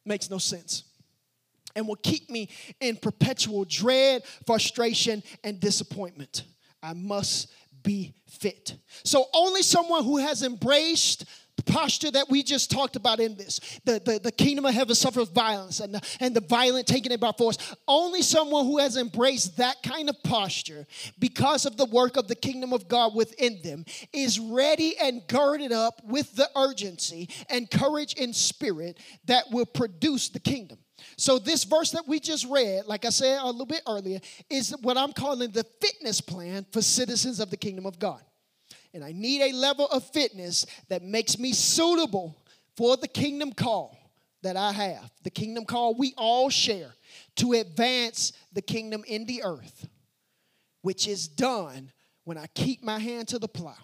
[0.05, 0.83] makes no sense
[1.75, 6.43] and will keep me in perpetual dread, frustration, and disappointment.
[6.81, 7.51] I must
[7.83, 8.75] be fit.
[9.03, 11.25] So, only someone who has embraced
[11.61, 13.59] posture that we just talked about in this.
[13.85, 17.19] The, the, the kingdom of heaven suffers violence and the, and the violent taking it
[17.19, 17.57] by force.
[17.87, 20.85] Only someone who has embraced that kind of posture
[21.19, 25.71] because of the work of the kingdom of god within them is ready and girded
[25.71, 30.77] up with the urgency and courage in spirit that will produce the kingdom.
[31.17, 34.73] So, this verse that we just read, like I said a little bit earlier, is
[34.81, 38.21] what I'm calling the fitness plan for citizens of the kingdom of God
[38.93, 42.37] and I need a level of fitness that makes me suitable
[42.75, 43.97] for the kingdom call
[44.43, 46.93] that I have, the kingdom call we all share
[47.37, 49.87] to advance the kingdom in the earth,
[50.81, 51.91] which is done
[52.25, 53.77] when I keep my hand to the plow.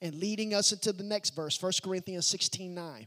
[0.00, 3.06] And leading us into the next verse, 1 Corinthians 16 9.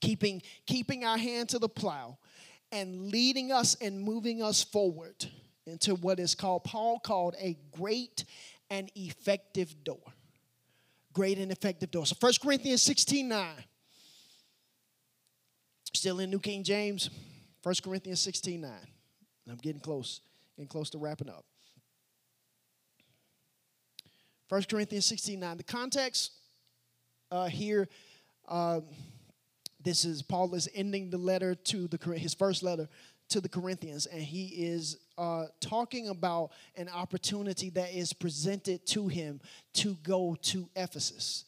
[0.00, 2.18] Keeping, keeping our hand to the plow
[2.70, 5.26] and leading us and moving us forward
[5.66, 8.24] into what is called, Paul called a great
[8.70, 10.02] an effective door.
[11.12, 12.06] Great and effective door.
[12.06, 13.54] So 1 Corinthians 16 9.
[15.92, 17.10] Still in New King James.
[17.62, 18.70] 1 Corinthians 16 9.
[19.48, 20.20] I'm getting close,
[20.56, 21.44] getting close to wrapping up.
[24.48, 25.56] 1 Corinthians 16 9.
[25.56, 26.32] The context
[27.30, 27.88] uh, here,
[28.48, 28.80] uh,
[29.82, 32.88] this is Paul is ending the letter to the his first letter
[33.34, 39.08] to the Corinthians, and he is uh, talking about an opportunity that is presented to
[39.08, 39.40] him
[39.72, 41.44] to go to Ephesus,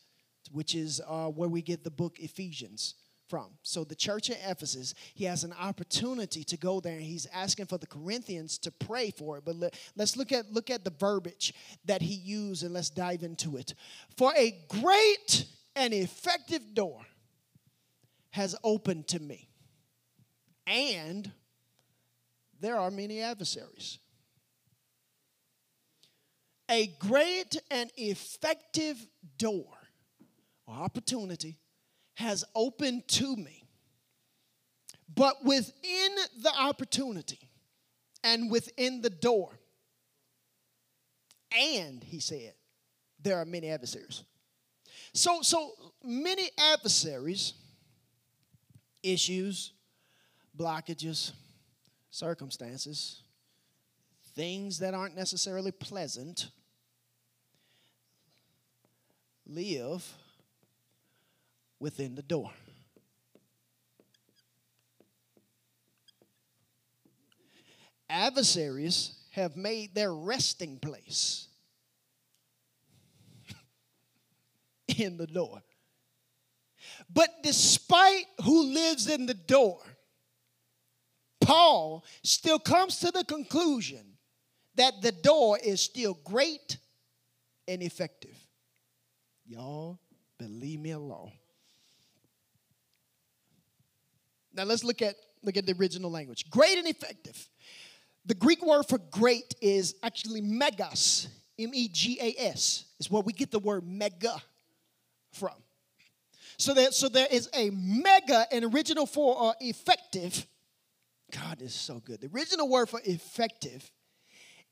[0.51, 2.97] which is uh, where we get the book Ephesians
[3.29, 3.47] from.
[3.63, 7.67] So the church at Ephesus, he has an opportunity to go there and he's asking
[7.67, 9.45] for the Corinthians to pray for it.
[9.45, 13.23] But let, us look at look at the verbiage that he used and let's dive
[13.23, 13.75] into it.
[14.17, 17.01] For a great and effective door
[18.31, 19.49] has opened to me.
[20.67, 21.31] And
[22.61, 23.99] there are many adversaries.
[26.71, 29.07] A great and effective
[29.39, 29.77] door
[30.67, 31.59] or opportunity
[32.15, 33.63] has opened to me.
[35.15, 37.39] But within the opportunity
[38.25, 39.59] and within the door,
[41.53, 42.55] and he said,
[43.23, 44.25] there are many adversaries.
[45.15, 47.55] So, so many adversaries,
[49.03, 49.73] issues,
[50.59, 51.33] blockages,
[52.17, 53.23] circumstances,
[54.35, 56.51] things that aren't necessarily pleasant,
[59.47, 60.05] live
[61.79, 62.51] within the door.
[68.09, 71.49] adversaries have made their resting place
[74.97, 75.63] in the door.
[77.13, 79.81] But despite who lives in the door,
[81.47, 84.05] Paul still comes to the conclusion
[84.75, 86.77] that the door is still great
[87.69, 88.37] and effective.
[89.47, 90.01] Y'all,
[90.39, 91.31] believe me alone.
[94.53, 96.51] Now let's look at look at the original language.
[96.51, 97.49] Great and effective.
[98.25, 101.29] The Greek word for great is actually megas,
[101.61, 102.87] M E G A S.
[102.99, 104.35] Is where we get the word mega
[105.33, 105.55] from.
[106.59, 110.45] So that so there is a mega, and original for uh, effective.
[111.33, 112.21] God is so good.
[112.21, 113.91] The original word for effective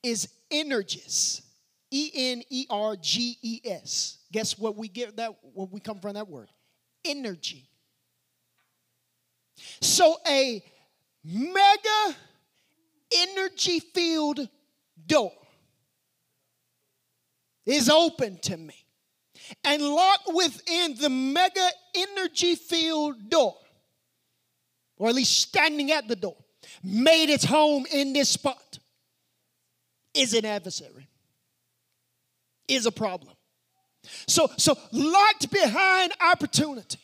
[0.02, 1.42] is energes.
[1.90, 4.18] E N E R G E S.
[4.32, 6.48] Guess what we get that when we come from that word?
[7.04, 7.68] Energy.
[9.80, 10.64] So a
[11.22, 12.16] mega
[13.16, 14.48] energy filled
[15.06, 15.32] door
[17.64, 18.74] is open to me
[19.62, 23.56] and locked within the mega energy filled door,
[24.96, 26.36] or at least standing at the door,
[26.82, 28.78] made its home in this spot,
[30.14, 31.08] is an adversary,
[32.68, 33.34] is a problem.
[34.26, 36.98] So, so locked behind opportunity.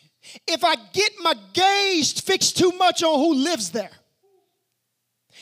[0.47, 3.91] If I get my gaze fixed too much on who lives there,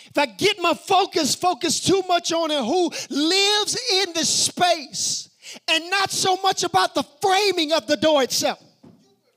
[0.07, 5.29] if I get my focus focused too much on who lives in the space,
[5.67, 8.63] and not so much about the framing of the door itself.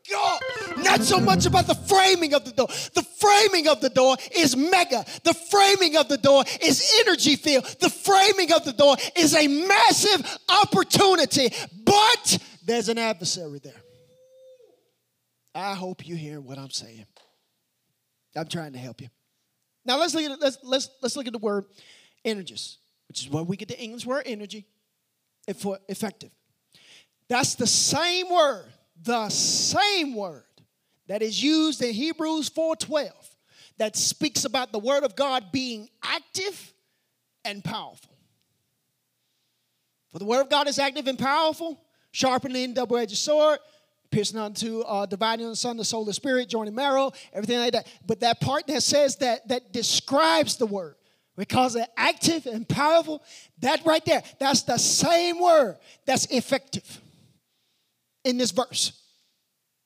[0.09, 0.41] God,
[0.77, 2.67] not so much about the framing of the door.
[2.67, 5.05] The framing of the door is mega.
[5.23, 7.65] The framing of the door is energy filled.
[7.79, 11.49] The framing of the door is a massive opportunity,
[11.83, 13.81] but there's an adversary there.
[15.53, 17.05] I hope you hear what I'm saying.
[18.35, 19.09] I'm trying to help you.
[19.85, 21.65] Now let's look at let's let's let's look at the word
[22.23, 24.65] energes, which is where we get the English word energy
[25.57, 26.29] for effective.
[27.27, 28.65] That's the same word,
[29.01, 30.43] the same word
[31.07, 33.11] that is used in Hebrews 4:12
[33.77, 36.73] that speaks about the word of God being active
[37.43, 38.15] and powerful.
[40.11, 41.81] For the word of God is active and powerful,
[42.11, 43.59] sharpening double-edged sword,
[44.11, 47.71] piercing unto uh, dividing on the Son, the soul, the spirit, joining marrow, everything like
[47.73, 47.87] that.
[48.05, 50.95] But that part that says that that describes the word
[51.37, 53.23] because they're active and powerful,
[53.59, 57.01] that right there, that's the same word that's effective
[58.23, 59.00] in this verse.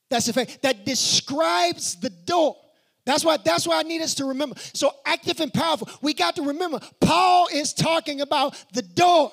[0.09, 2.57] That's the fact That describes the door.
[3.05, 4.55] That's why, that's why I need us to remember.
[4.73, 5.87] So active and powerful.
[6.01, 9.31] We got to remember, Paul is talking about the door.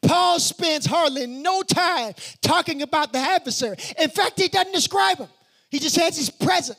[0.00, 3.76] Paul spends hardly no time talking about the adversary.
[4.00, 5.28] In fact, he doesn't describe him.
[5.70, 6.78] He just says he's present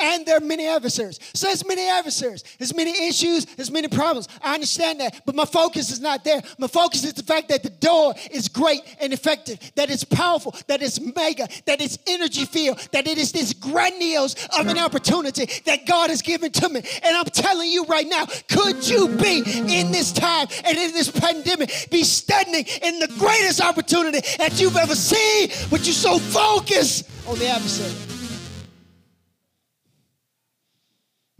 [0.00, 1.18] and there are many adversaries.
[1.34, 2.44] So there's many adversaries.
[2.58, 3.44] There's many issues.
[3.44, 4.28] There's many problems.
[4.42, 6.40] I understand that, but my focus is not there.
[6.58, 10.54] My focus is the fact that the door is great and effective, that it's powerful,
[10.66, 15.46] that it's mega, that it's energy filled, that it is this grandiose of an opportunity
[15.66, 16.82] that God has given to me.
[17.02, 21.10] And I'm telling you right now, could you be in this time and in this
[21.10, 27.08] pandemic, be standing in the greatest opportunity that you've ever seen, but you're so focused
[27.26, 28.19] on the adversary?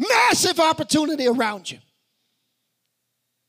[0.01, 1.79] Massive opportunity around you.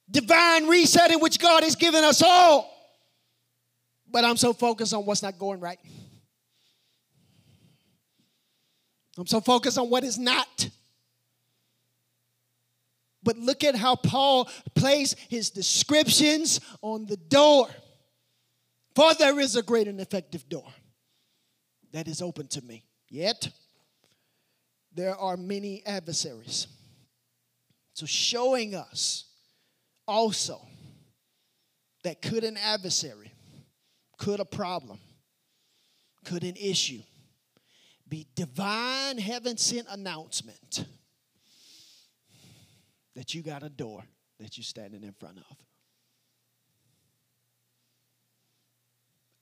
[0.10, 2.70] Divine reset in which God has given us all.
[4.10, 5.80] But I'm so focused on what's not going right.
[9.18, 10.70] I'm so focused on what is not.
[13.24, 17.70] But look at how Paul plays his descriptions on the door.
[18.94, 20.68] For there is a great and effective door
[21.94, 22.84] that is open to me.
[23.10, 23.50] Yet,
[24.94, 26.68] there are many adversaries.
[27.94, 29.26] So, showing us
[30.08, 30.62] also
[32.04, 33.32] that could an adversary,
[34.18, 35.00] could a problem,
[36.26, 37.02] could an issue
[38.08, 40.86] be divine heaven sent announcement
[43.16, 44.04] that you got a door
[44.40, 45.58] that you're standing in front of.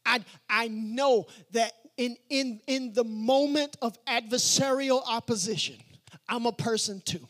[0.06, 0.20] I,
[0.50, 5.76] I know that in, in, in the moment of adversarial opposition,
[6.30, 7.28] I'm a person too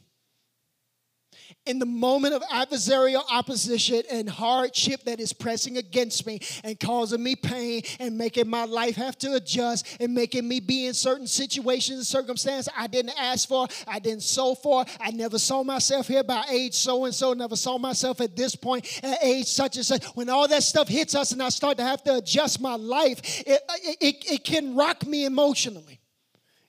[1.69, 7.21] in the moment of adversarial opposition and hardship that is pressing against me and causing
[7.21, 11.27] me pain and making my life have to adjust and making me be in certain
[11.27, 16.07] situations and circumstances I didn't ask for, I didn't sow for, I never saw myself
[16.07, 19.75] here by age so and so, never saw myself at this point at age such
[19.75, 20.03] and such.
[20.15, 23.21] When all that stuff hits us and I start to have to adjust my life,
[23.45, 23.61] it,
[24.01, 25.99] it, it can rock me emotionally.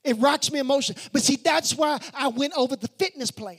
[0.05, 1.01] It rocks me emotionally.
[1.11, 3.57] But see, that's why I went over the fitness plan.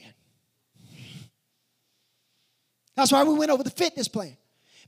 [2.96, 4.36] That's why we went over the fitness plan.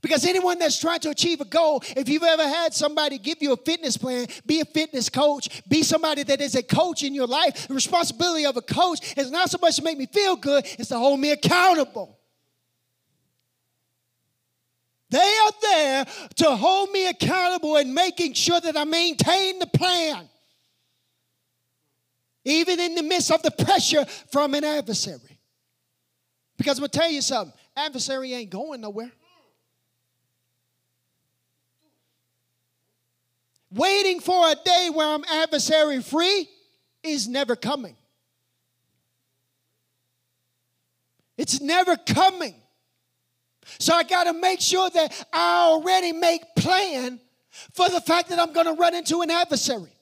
[0.01, 3.53] Because anyone that's trying to achieve a goal, if you've ever had somebody give you
[3.53, 7.27] a fitness plan, be a fitness coach, be somebody that is a coach in your
[7.27, 10.65] life, the responsibility of a coach is not so much to make me feel good,
[10.77, 12.19] it's to hold me accountable.
[15.09, 20.27] They are there to hold me accountable and making sure that I maintain the plan.
[22.43, 25.39] Even in the midst of the pressure from an adversary.
[26.57, 29.11] Because I'm going to tell you something adversary ain't going nowhere.
[33.71, 36.47] Waiting for a day where I'm adversary free
[37.03, 37.95] is never coming.
[41.37, 42.55] It's never coming.
[43.79, 47.19] So I got to make sure that I already make plan
[47.73, 49.94] for the fact that I'm going to run into an adversary.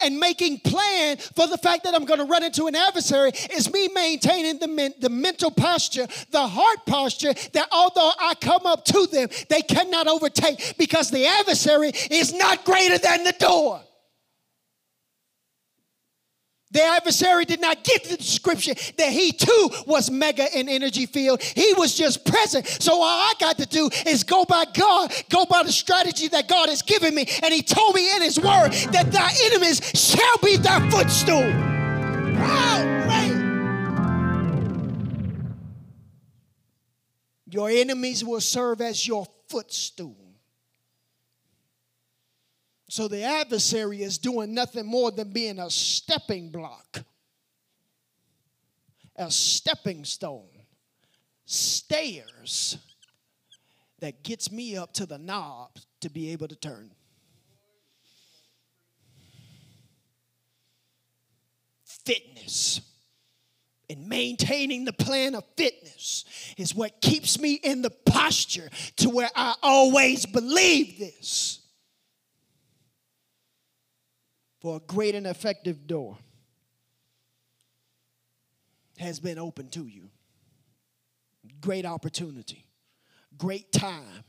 [0.00, 3.72] And making plan for the fact that I'm going to run into an adversary is
[3.72, 8.84] me maintaining the, men, the mental posture, the heart posture that although I come up
[8.86, 13.82] to them, they cannot overtake because the adversary is not greater than the door.
[16.72, 21.42] The adversary did not get the description that he too was mega in energy field.
[21.42, 22.66] He was just present.
[22.66, 26.46] So all I got to do is go by God, go by the strategy that
[26.48, 27.26] God has given me.
[27.42, 31.70] And he told me in his word that thy enemies shall be thy footstool.
[37.52, 40.19] Your enemies will serve as your footstool.
[42.90, 47.04] So the adversary is doing nothing more than being a stepping block,
[49.14, 50.48] a stepping stone,
[51.46, 52.78] stairs
[54.00, 55.70] that gets me up to the knob
[56.00, 56.90] to be able to turn.
[61.84, 62.80] Fitness
[63.88, 66.24] and maintaining the plan of fitness
[66.56, 71.59] is what keeps me in the posture to where I always believe this.
[74.60, 76.18] For a great and effective door
[78.98, 80.10] has been open to you.
[81.60, 82.66] Great opportunity,
[83.36, 84.24] great time.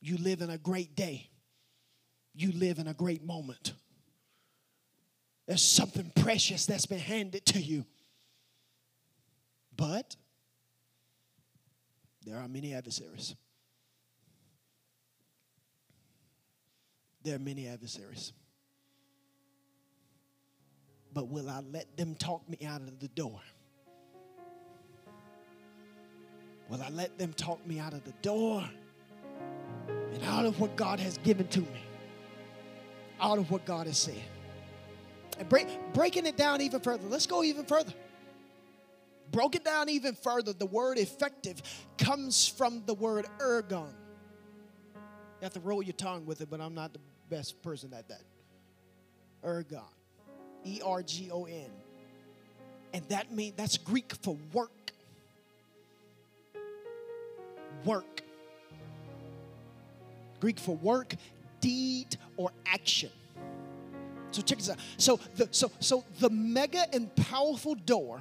[0.00, 1.30] You live in a great day,
[2.34, 3.72] you live in a great moment.
[5.46, 7.84] There's something precious that's been handed to you.
[9.76, 10.16] But
[12.24, 13.34] there are many adversaries.
[17.22, 18.32] There are many adversaries
[21.14, 23.40] but will I let them talk me out of the door?
[26.68, 28.68] Will I let them talk me out of the door
[30.12, 31.82] and out of what God has given to me?
[33.20, 34.22] Out of what God has said.
[35.38, 37.06] And break, breaking it down even further.
[37.06, 37.92] Let's go even further.
[39.30, 40.52] Broke it down even further.
[40.52, 41.62] The word effective
[41.96, 43.92] comes from the word ergon.
[44.94, 48.08] You have to roll your tongue with it, but I'm not the best person at
[48.08, 48.22] that.
[49.44, 49.82] Ergon.
[50.64, 51.70] E R G O N.
[52.92, 54.92] And that means that's Greek for work.
[57.84, 58.22] Work.
[60.40, 61.14] Greek for work,
[61.60, 63.10] deed, or action.
[64.30, 64.78] So check this out.
[64.96, 68.20] So the so so the mega and powerful door,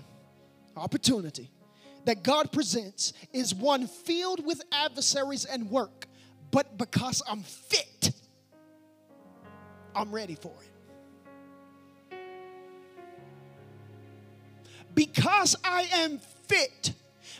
[0.77, 1.49] opportunity
[2.05, 6.07] that God presents is one filled with adversaries and work,
[6.51, 8.11] but because I'm fit,
[9.95, 10.72] I'm ready for it.
[14.95, 16.93] Because I am fit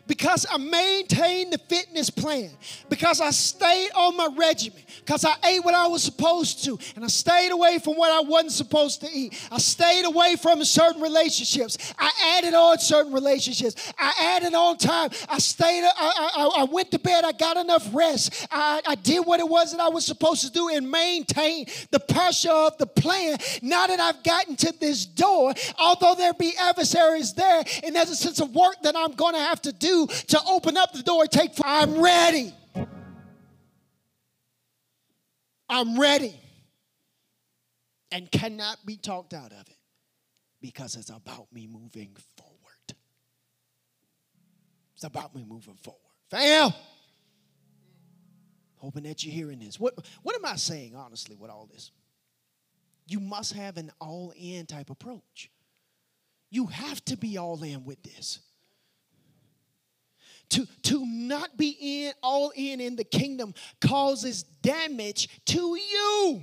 [0.07, 2.51] because I maintained the fitness plan,
[2.89, 7.05] because I stayed on my regimen, because I ate what I was supposed to, and
[7.05, 9.33] I stayed away from what I wasn't supposed to eat.
[9.51, 11.93] I stayed away from certain relationships.
[11.97, 13.93] I added on certain relationships.
[13.97, 15.09] I added on time.
[15.29, 17.23] I stayed, I, I, I went to bed.
[17.23, 18.47] I got enough rest.
[18.51, 21.99] I, I did what it was that I was supposed to do and maintain the
[21.99, 23.37] pressure of the plan.
[23.61, 28.15] Now that I've gotten to this door, although there be adversaries there, and there's a
[28.15, 31.25] sense of work that I'm going to have to do to open up the door,
[31.27, 32.53] take, I'm ready.
[35.69, 36.39] I'm ready.
[38.11, 39.77] And cannot be talked out of it
[40.61, 42.53] because it's about me moving forward.
[44.95, 45.99] It's about me moving forward.
[46.29, 46.71] Fam,
[48.77, 49.79] hoping that you're hearing this.
[49.79, 51.91] What, what am I saying, honestly, with all this?
[53.07, 55.49] You must have an all in type approach.
[56.49, 58.39] You have to be all in with this
[60.53, 66.41] to, to not be in all in in the kingdom causes damage to you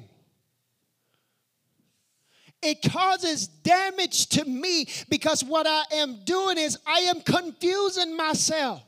[2.63, 8.83] it causes damage to me because what I am doing is I am confusing myself.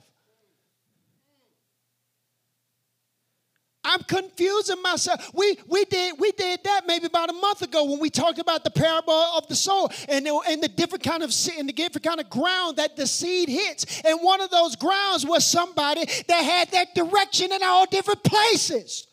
[3.85, 5.31] I'm confusing myself.
[5.35, 8.63] We we did we did that maybe about a month ago when we talked about
[8.63, 12.05] the parable of the soul and the, and the different kind of and the different
[12.05, 14.03] kind of ground that the seed hits.
[14.05, 19.09] And one of those grounds was somebody that had that direction in all different places.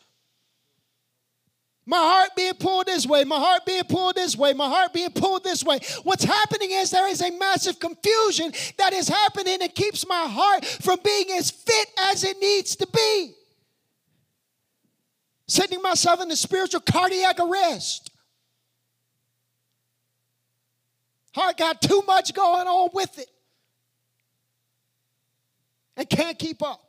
[1.84, 5.10] My heart being pulled this way, my heart being pulled this way, my heart being
[5.10, 5.80] pulled this way.
[6.04, 10.64] What's happening is there is a massive confusion that is happening and keeps my heart
[10.64, 13.34] from being as fit as it needs to be
[15.50, 18.10] setting myself in a spiritual cardiac arrest.
[21.34, 23.28] Heart got too much going on with it
[25.96, 26.80] and can't keep up.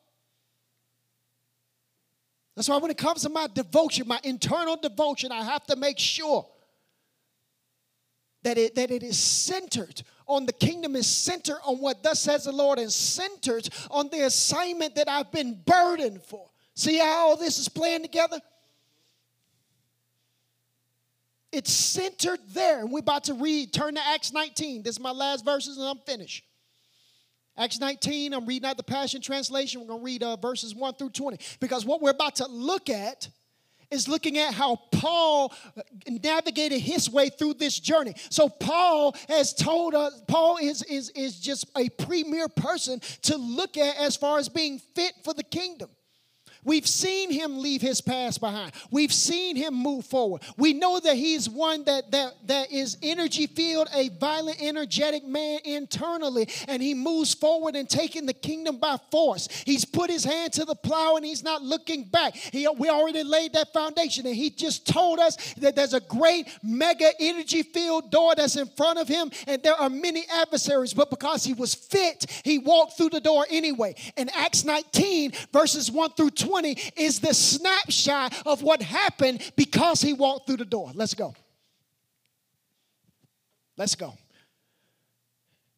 [2.55, 5.97] That's why when it comes to my devotion, my internal devotion, I have to make
[5.97, 6.47] sure
[8.43, 12.45] that it, that it is centered on the kingdom, is centered on what thus says
[12.45, 16.49] the Lord, and centered on the assignment that I've been burdened for.
[16.76, 18.39] See how all this is playing together?
[21.52, 22.80] It's centered there.
[22.80, 24.84] And we're about to read, turn to Acts 19.
[24.84, 26.43] This is my last verses and I'm finished.
[27.58, 29.82] Acts 19, I'm reading out the Passion Translation.
[29.82, 31.38] We're going to read uh, verses 1 through 20.
[31.60, 33.28] Because what we're about to look at
[33.91, 35.54] is looking at how Paul
[36.08, 38.14] navigated his way through this journey.
[38.30, 43.78] So Paul has told us, Paul is, is, is just a premier person to look
[43.78, 45.89] at as far as being fit for the kingdom.
[46.64, 48.72] We've seen him leave his past behind.
[48.91, 50.43] We've seen him move forward.
[50.57, 55.59] We know that he's one that, that, that is energy filled, a violent, energetic man
[55.66, 59.47] internally, and he moves forward and taking the kingdom by force.
[59.66, 62.36] He's put his hand to the plow and he's not looking back.
[62.36, 66.47] He, we already laid that foundation, and he just told us that there's a great,
[66.62, 71.09] mega energy filled door that's in front of him, and there are many adversaries, but
[71.09, 73.95] because he was fit, he walked through the door anyway.
[74.16, 80.02] In Acts 19, verses 1 through 20, 20 is the snapshot of what happened because
[80.02, 80.91] he walked through the door.
[80.93, 81.34] Let's go.
[83.78, 84.18] Let's go.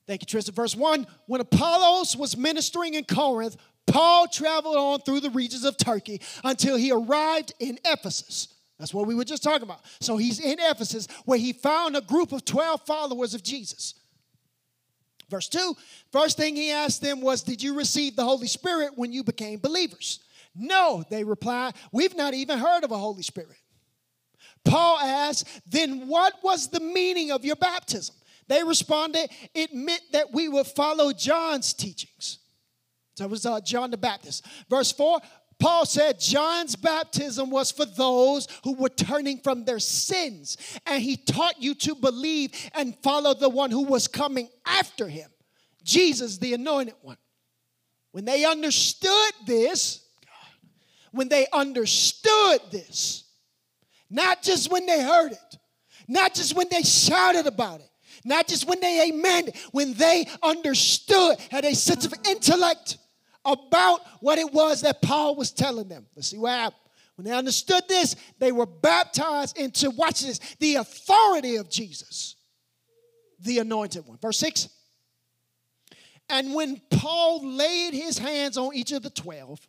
[0.07, 0.55] Thank you, Tristan.
[0.55, 3.55] Verse 1 When Apollos was ministering in Corinth,
[3.85, 8.47] Paul traveled on through the regions of Turkey until he arrived in Ephesus.
[8.79, 9.81] That's what we were just talking about.
[10.01, 13.93] So he's in Ephesus where he found a group of 12 followers of Jesus.
[15.29, 15.75] Verse 2
[16.11, 19.59] First thing he asked them was, Did you receive the Holy Spirit when you became
[19.59, 20.19] believers?
[20.55, 23.57] No, they reply, we've not even heard of a Holy Spirit.
[24.63, 28.15] Paul asked, then what was the meaning of your baptism?
[28.47, 32.39] They responded, it meant that we would follow John's teachings.
[33.15, 34.45] So it was uh, John the Baptist.
[34.69, 35.19] Verse 4,
[35.59, 41.15] Paul said John's baptism was for those who were turning from their sins, and he
[41.15, 45.29] taught you to believe and follow the one who was coming after him,
[45.83, 47.17] Jesus, the anointed one.
[48.11, 50.02] When they understood this,
[51.13, 53.23] when they understood this.
[54.09, 55.57] Not just when they heard it,
[56.07, 57.89] not just when they shouted about it,
[58.25, 62.97] not just when they amen, when they understood, had a sense of intellect
[63.45, 66.05] about what it was that Paul was telling them.
[66.15, 66.79] Let's see what happened.
[67.15, 72.35] When they understood this, they were baptized into, watch this, the authority of Jesus,
[73.39, 74.17] the anointed one.
[74.17, 74.69] Verse 6.
[76.29, 79.59] And when Paul laid his hands on each of the twelve,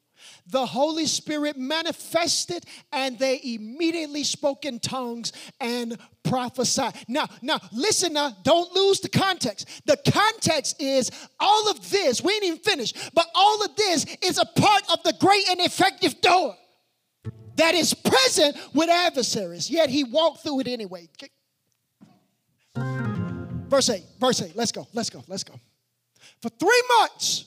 [0.47, 6.95] the Holy Spirit manifested and they immediately spoke in tongues and prophesied.
[7.09, 9.87] Now, now listen now, don't lose the context.
[9.87, 11.11] The context is
[11.41, 15.03] all of this, we ain't even finished, but all of this is a part of
[15.03, 16.57] the great and effective door
[17.57, 21.09] that is present with adversaries, yet he walked through it anyway.
[22.77, 25.55] Verse 8, verse 8, let's go, let's go, let's go.
[26.43, 27.47] For three months,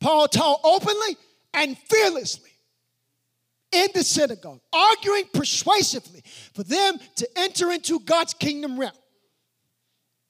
[0.00, 1.16] Paul taught openly
[1.56, 2.50] and fearlessly
[3.72, 6.22] in the synagogue, arguing persuasively
[6.54, 8.92] for them to enter into God's kingdom realm.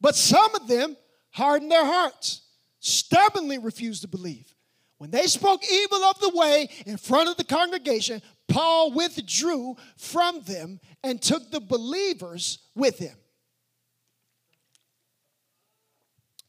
[0.00, 0.96] But some of them
[1.32, 2.42] hardened their hearts,
[2.80, 4.54] stubbornly refused to believe.
[4.98, 10.40] When they spoke evil of the way in front of the congregation, Paul withdrew from
[10.42, 13.14] them and took the believers with him.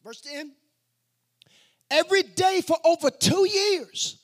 [0.02, 0.52] Verse 10
[1.90, 4.18] Every day for over two years,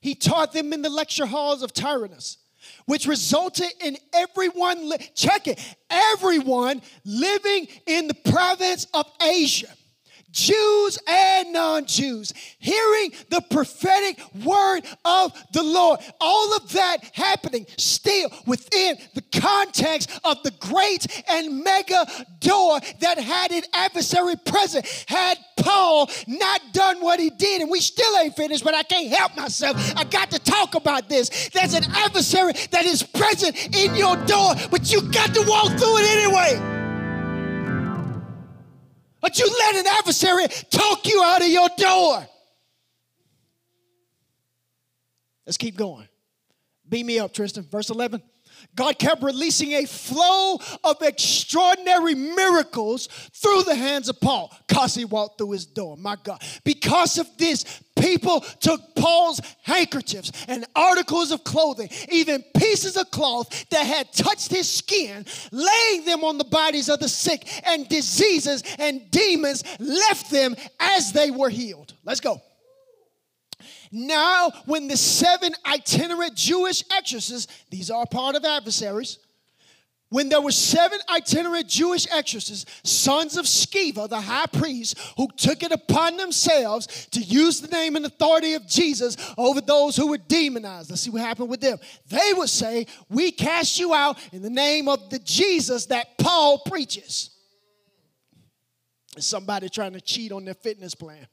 [0.00, 2.38] he taught them in the lecture halls of Tyrannus,
[2.86, 5.58] which resulted in everyone, li- check it,
[5.90, 9.68] everyone living in the province of Asia
[10.30, 16.00] Jews and non Jews, hearing the prophetic word of the Lord.
[16.20, 22.06] All of that happening still within the context of the great and mega
[22.40, 24.86] door that had an adversary present.
[25.06, 29.12] Had Paul not done what he did, and we still ain't finished, but I can't
[29.12, 29.76] help myself.
[29.96, 31.48] I got to talk about this.
[31.48, 35.98] There's an adversary that is present in your door, but you got to walk through
[35.98, 36.75] it anyway.
[39.26, 42.24] But you let an adversary talk you out of your door.
[45.44, 46.06] Let's keep going.
[46.88, 47.64] Beam me up, Tristan.
[47.64, 48.22] Verse 11.
[48.74, 55.04] God kept releasing a flow of extraordinary miracles through the hands of Paul because he
[55.04, 55.96] walked through his door.
[55.96, 56.42] My God.
[56.64, 57.64] Because of this,
[57.98, 64.50] people took Paul's handkerchiefs and articles of clothing, even pieces of cloth that had touched
[64.50, 70.30] his skin, laying them on the bodies of the sick, and diseases and demons left
[70.30, 71.94] them as they were healed.
[72.04, 72.42] Let's go.
[73.96, 79.18] Now, when the seven itinerant Jewish exorcists, these are part of adversaries,
[80.10, 85.62] when there were seven itinerant Jewish exorcists, sons of Sceva, the high priest, who took
[85.62, 90.18] it upon themselves to use the name and authority of Jesus over those who were
[90.18, 90.90] demonized.
[90.90, 91.78] Let's see what happened with them.
[92.10, 96.58] They would say, We cast you out in the name of the Jesus that Paul
[96.58, 97.30] preaches.
[99.18, 101.26] Somebody trying to cheat on their fitness plan.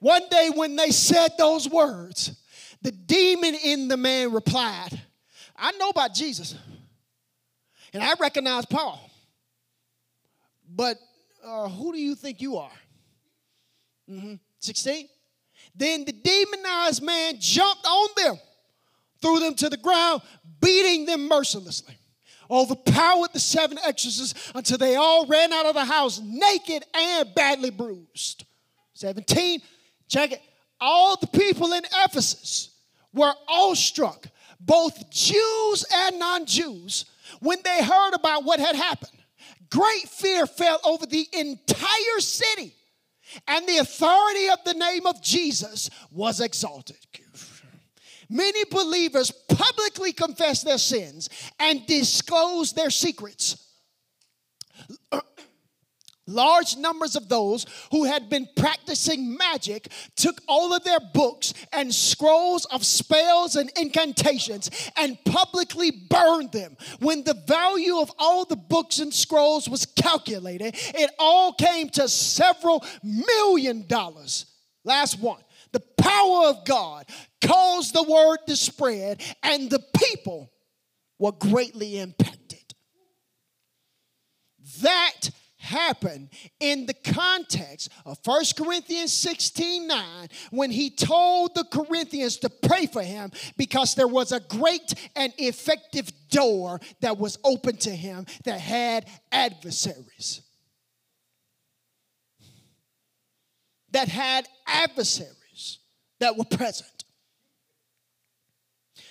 [0.00, 2.40] One day, when they said those words,
[2.82, 4.90] the demon in the man replied,
[5.56, 6.54] I know about Jesus,
[7.92, 9.10] and I recognize Paul,
[10.68, 10.98] but
[11.44, 12.70] uh, who do you think you are?
[14.08, 14.34] Mm-hmm.
[14.60, 15.08] 16.
[15.74, 18.38] Then the demonized man jumped on them,
[19.20, 20.22] threw them to the ground,
[20.60, 21.96] beating them mercilessly.
[22.50, 27.70] Overpowered the seven exorcists until they all ran out of the house naked and badly
[27.70, 28.44] bruised.
[28.94, 29.60] 17
[30.08, 30.42] Check it.
[30.80, 32.70] All the people in Ephesus
[33.12, 34.26] were awestruck,
[34.60, 37.04] both Jews and non Jews,
[37.40, 39.12] when they heard about what had happened.
[39.70, 42.74] Great fear fell over the entire city,
[43.46, 46.96] and the authority of the name of Jesus was exalted.
[48.30, 53.64] Many believers publicly confessed their sins and disclosed their secrets.
[56.28, 61.92] Large numbers of those who had been practicing magic took all of their books and
[61.92, 66.76] scrolls of spells and incantations and publicly burned them.
[67.00, 72.06] When the value of all the books and scrolls was calculated, it all came to
[72.08, 74.44] several million dollars.
[74.84, 75.40] Last one.
[75.72, 77.06] The power of God
[77.42, 80.50] caused the word to spread, and the people
[81.18, 82.74] were greatly impacted.
[84.82, 85.30] That
[85.68, 92.48] happen in the context of 1 Corinthians 16 9 when he told the Corinthians to
[92.50, 97.90] pray for him because there was a great and effective door that was open to
[97.90, 100.42] him that had adversaries.
[103.92, 105.78] That had adversaries
[106.20, 106.97] that were present.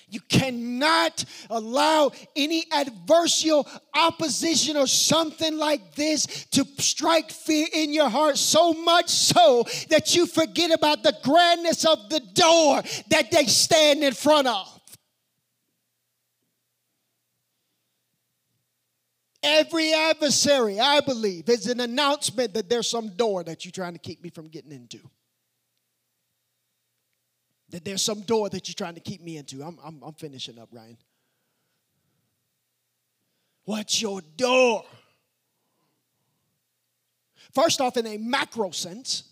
[0.10, 8.10] You cannot allow any adversarial opposition or something like this to strike fear in your
[8.10, 13.48] heart so much so that you forget about the grandness of the door that they
[13.48, 14.74] stand in front of.
[19.44, 24.00] Every adversary, I believe, is an announcement that there's some door that you're trying to
[24.00, 25.00] keep me from getting into
[27.70, 29.62] that there's some door that you're trying to keep me into.
[29.62, 30.98] I'm, I'm, I'm finishing up, Ryan.
[33.66, 34.86] What's your door?
[37.54, 39.24] First off, in a macro sense,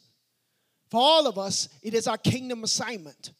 [0.91, 3.31] for all of us, it is our kingdom assignment.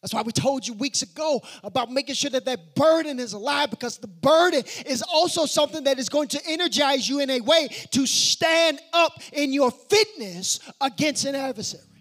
[0.00, 3.70] That's why we told you weeks ago about making sure that that burden is alive
[3.70, 7.68] because the burden is also something that is going to energize you in a way
[7.90, 11.95] to stand up in your fitness against an adversary.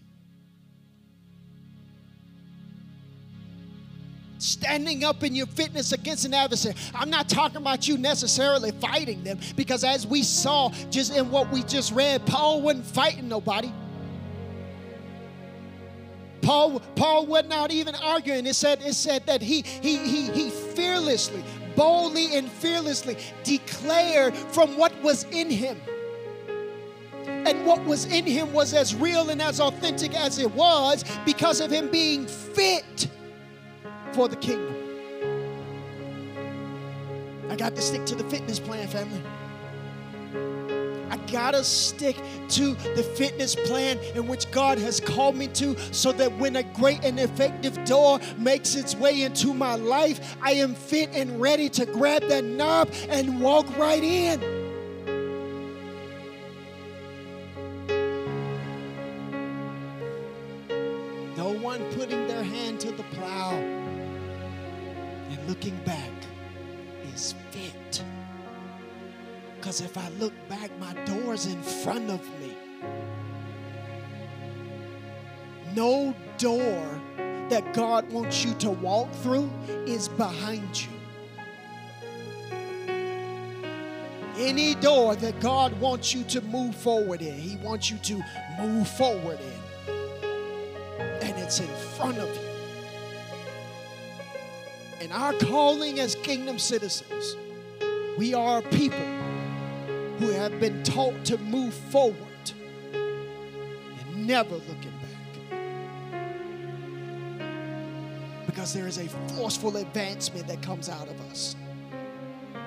[4.45, 6.75] Standing up in your fitness against an adversary.
[6.93, 11.51] I'm not talking about you necessarily fighting them because as we saw just in what
[11.51, 13.71] we just read, Paul wasn't fighting nobody.
[16.41, 18.45] Paul, Paul was not even arguing.
[18.45, 21.43] It said, it said that he, he, he, he fearlessly,
[21.75, 25.77] boldly and fearlessly declared from what was in him.
[27.25, 31.61] And what was in him was as real and as authentic as it was because
[31.61, 33.07] of him being fit
[34.15, 34.73] for the kingdom.
[37.49, 39.21] I got to stick to the fitness plan, family.
[41.09, 42.15] I gotta stick
[42.49, 46.63] to the fitness plan in which God has called me to so that when a
[46.63, 51.69] great and effective door makes its way into my life, I am fit and ready
[51.69, 54.54] to grab that knob and walk right in.
[75.75, 77.01] No door
[77.49, 79.49] that God wants you to walk through
[79.85, 80.89] is behind you.
[84.37, 88.23] Any door that God wants you to move forward in, He wants you to
[88.59, 89.93] move forward in.
[91.21, 91.67] And it's in
[91.97, 92.41] front of you.
[95.01, 97.35] And our calling as kingdom citizens,
[98.17, 98.97] we are people
[100.19, 102.17] who have been taught to move forward
[102.93, 104.94] and never looking back.
[108.55, 111.57] Because there is a forceful advancement that comes out of us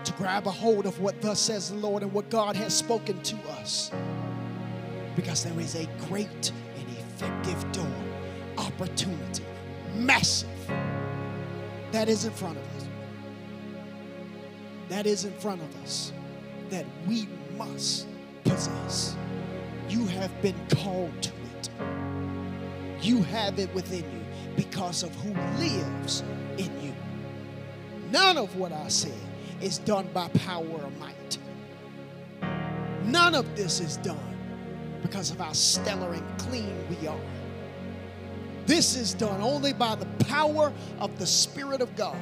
[0.05, 3.23] to grab a hold of what thus says the Lord and what God has spoken
[3.23, 3.91] to us.
[5.17, 7.91] Because there is a great and effective door,
[8.59, 9.47] opportunity,
[9.95, 10.51] massive,
[11.93, 12.87] that is in front of us.
[14.91, 16.13] That is in front of us
[16.69, 17.27] that we
[17.57, 18.07] must
[18.45, 19.17] possess.
[19.89, 21.71] You have been called to it.
[23.01, 24.19] You have it within you
[24.59, 26.25] because of who lives
[26.57, 26.93] in you.
[28.11, 29.13] None of what I said
[29.63, 31.39] is done by power or might.
[33.05, 34.37] None of this is done
[35.01, 37.21] because of how stellar and clean we are.
[38.67, 42.17] This is done only by the power of the Spirit of God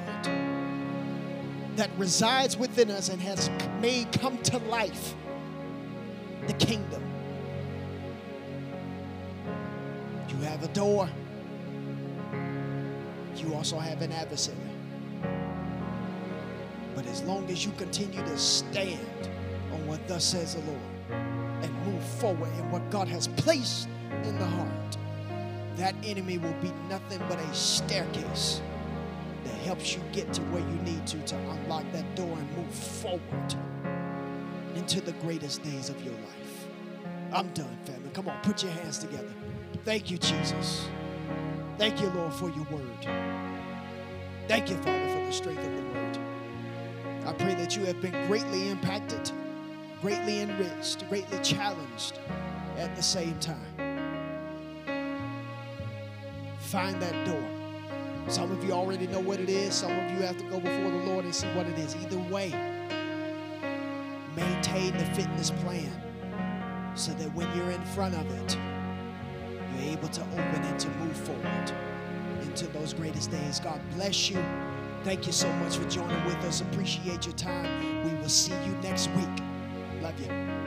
[1.76, 3.48] that resides within us and has
[3.80, 5.14] made come to life
[6.46, 7.02] the kingdom.
[10.28, 11.08] You have a door,
[13.40, 14.56] you also have an adversary.
[16.94, 19.28] But as long as you continue to stand
[19.72, 20.80] on what thus says the Lord
[21.62, 23.88] and move forward in what God has placed
[24.24, 24.96] in the heart,
[25.76, 28.62] that enemy will be nothing but a staircase
[29.44, 32.74] that helps you get to where you need to to unlock that door and move
[32.74, 33.54] forward
[34.74, 36.66] into the greatest days of your life.
[37.32, 38.10] I'm done, family.
[38.12, 39.32] Come on, put your hands together.
[39.84, 40.88] Thank you, Jesus.
[41.78, 43.06] Thank you, Lord, for your word.
[44.48, 46.18] Thank you, Father, for the strength of the word.
[47.26, 49.30] I pray that you have been greatly impacted,
[50.00, 52.18] greatly enriched, greatly challenged
[52.76, 53.76] at the same time.
[56.60, 57.42] Find that door.
[58.28, 59.74] Some of you already know what it is.
[59.74, 61.94] Some of you have to go before the Lord and see what it is.
[61.96, 62.50] Either way,
[64.34, 65.92] maintain the fitness plan
[66.94, 68.56] so that when you're in front of it,
[69.88, 71.72] able to open and to move forward
[72.42, 73.60] into those greatest days.
[73.60, 74.42] God bless you.
[75.04, 76.60] Thank you so much for joining with us.
[76.60, 78.04] Appreciate your time.
[78.04, 79.42] We will see you next week.
[80.02, 80.65] Love you.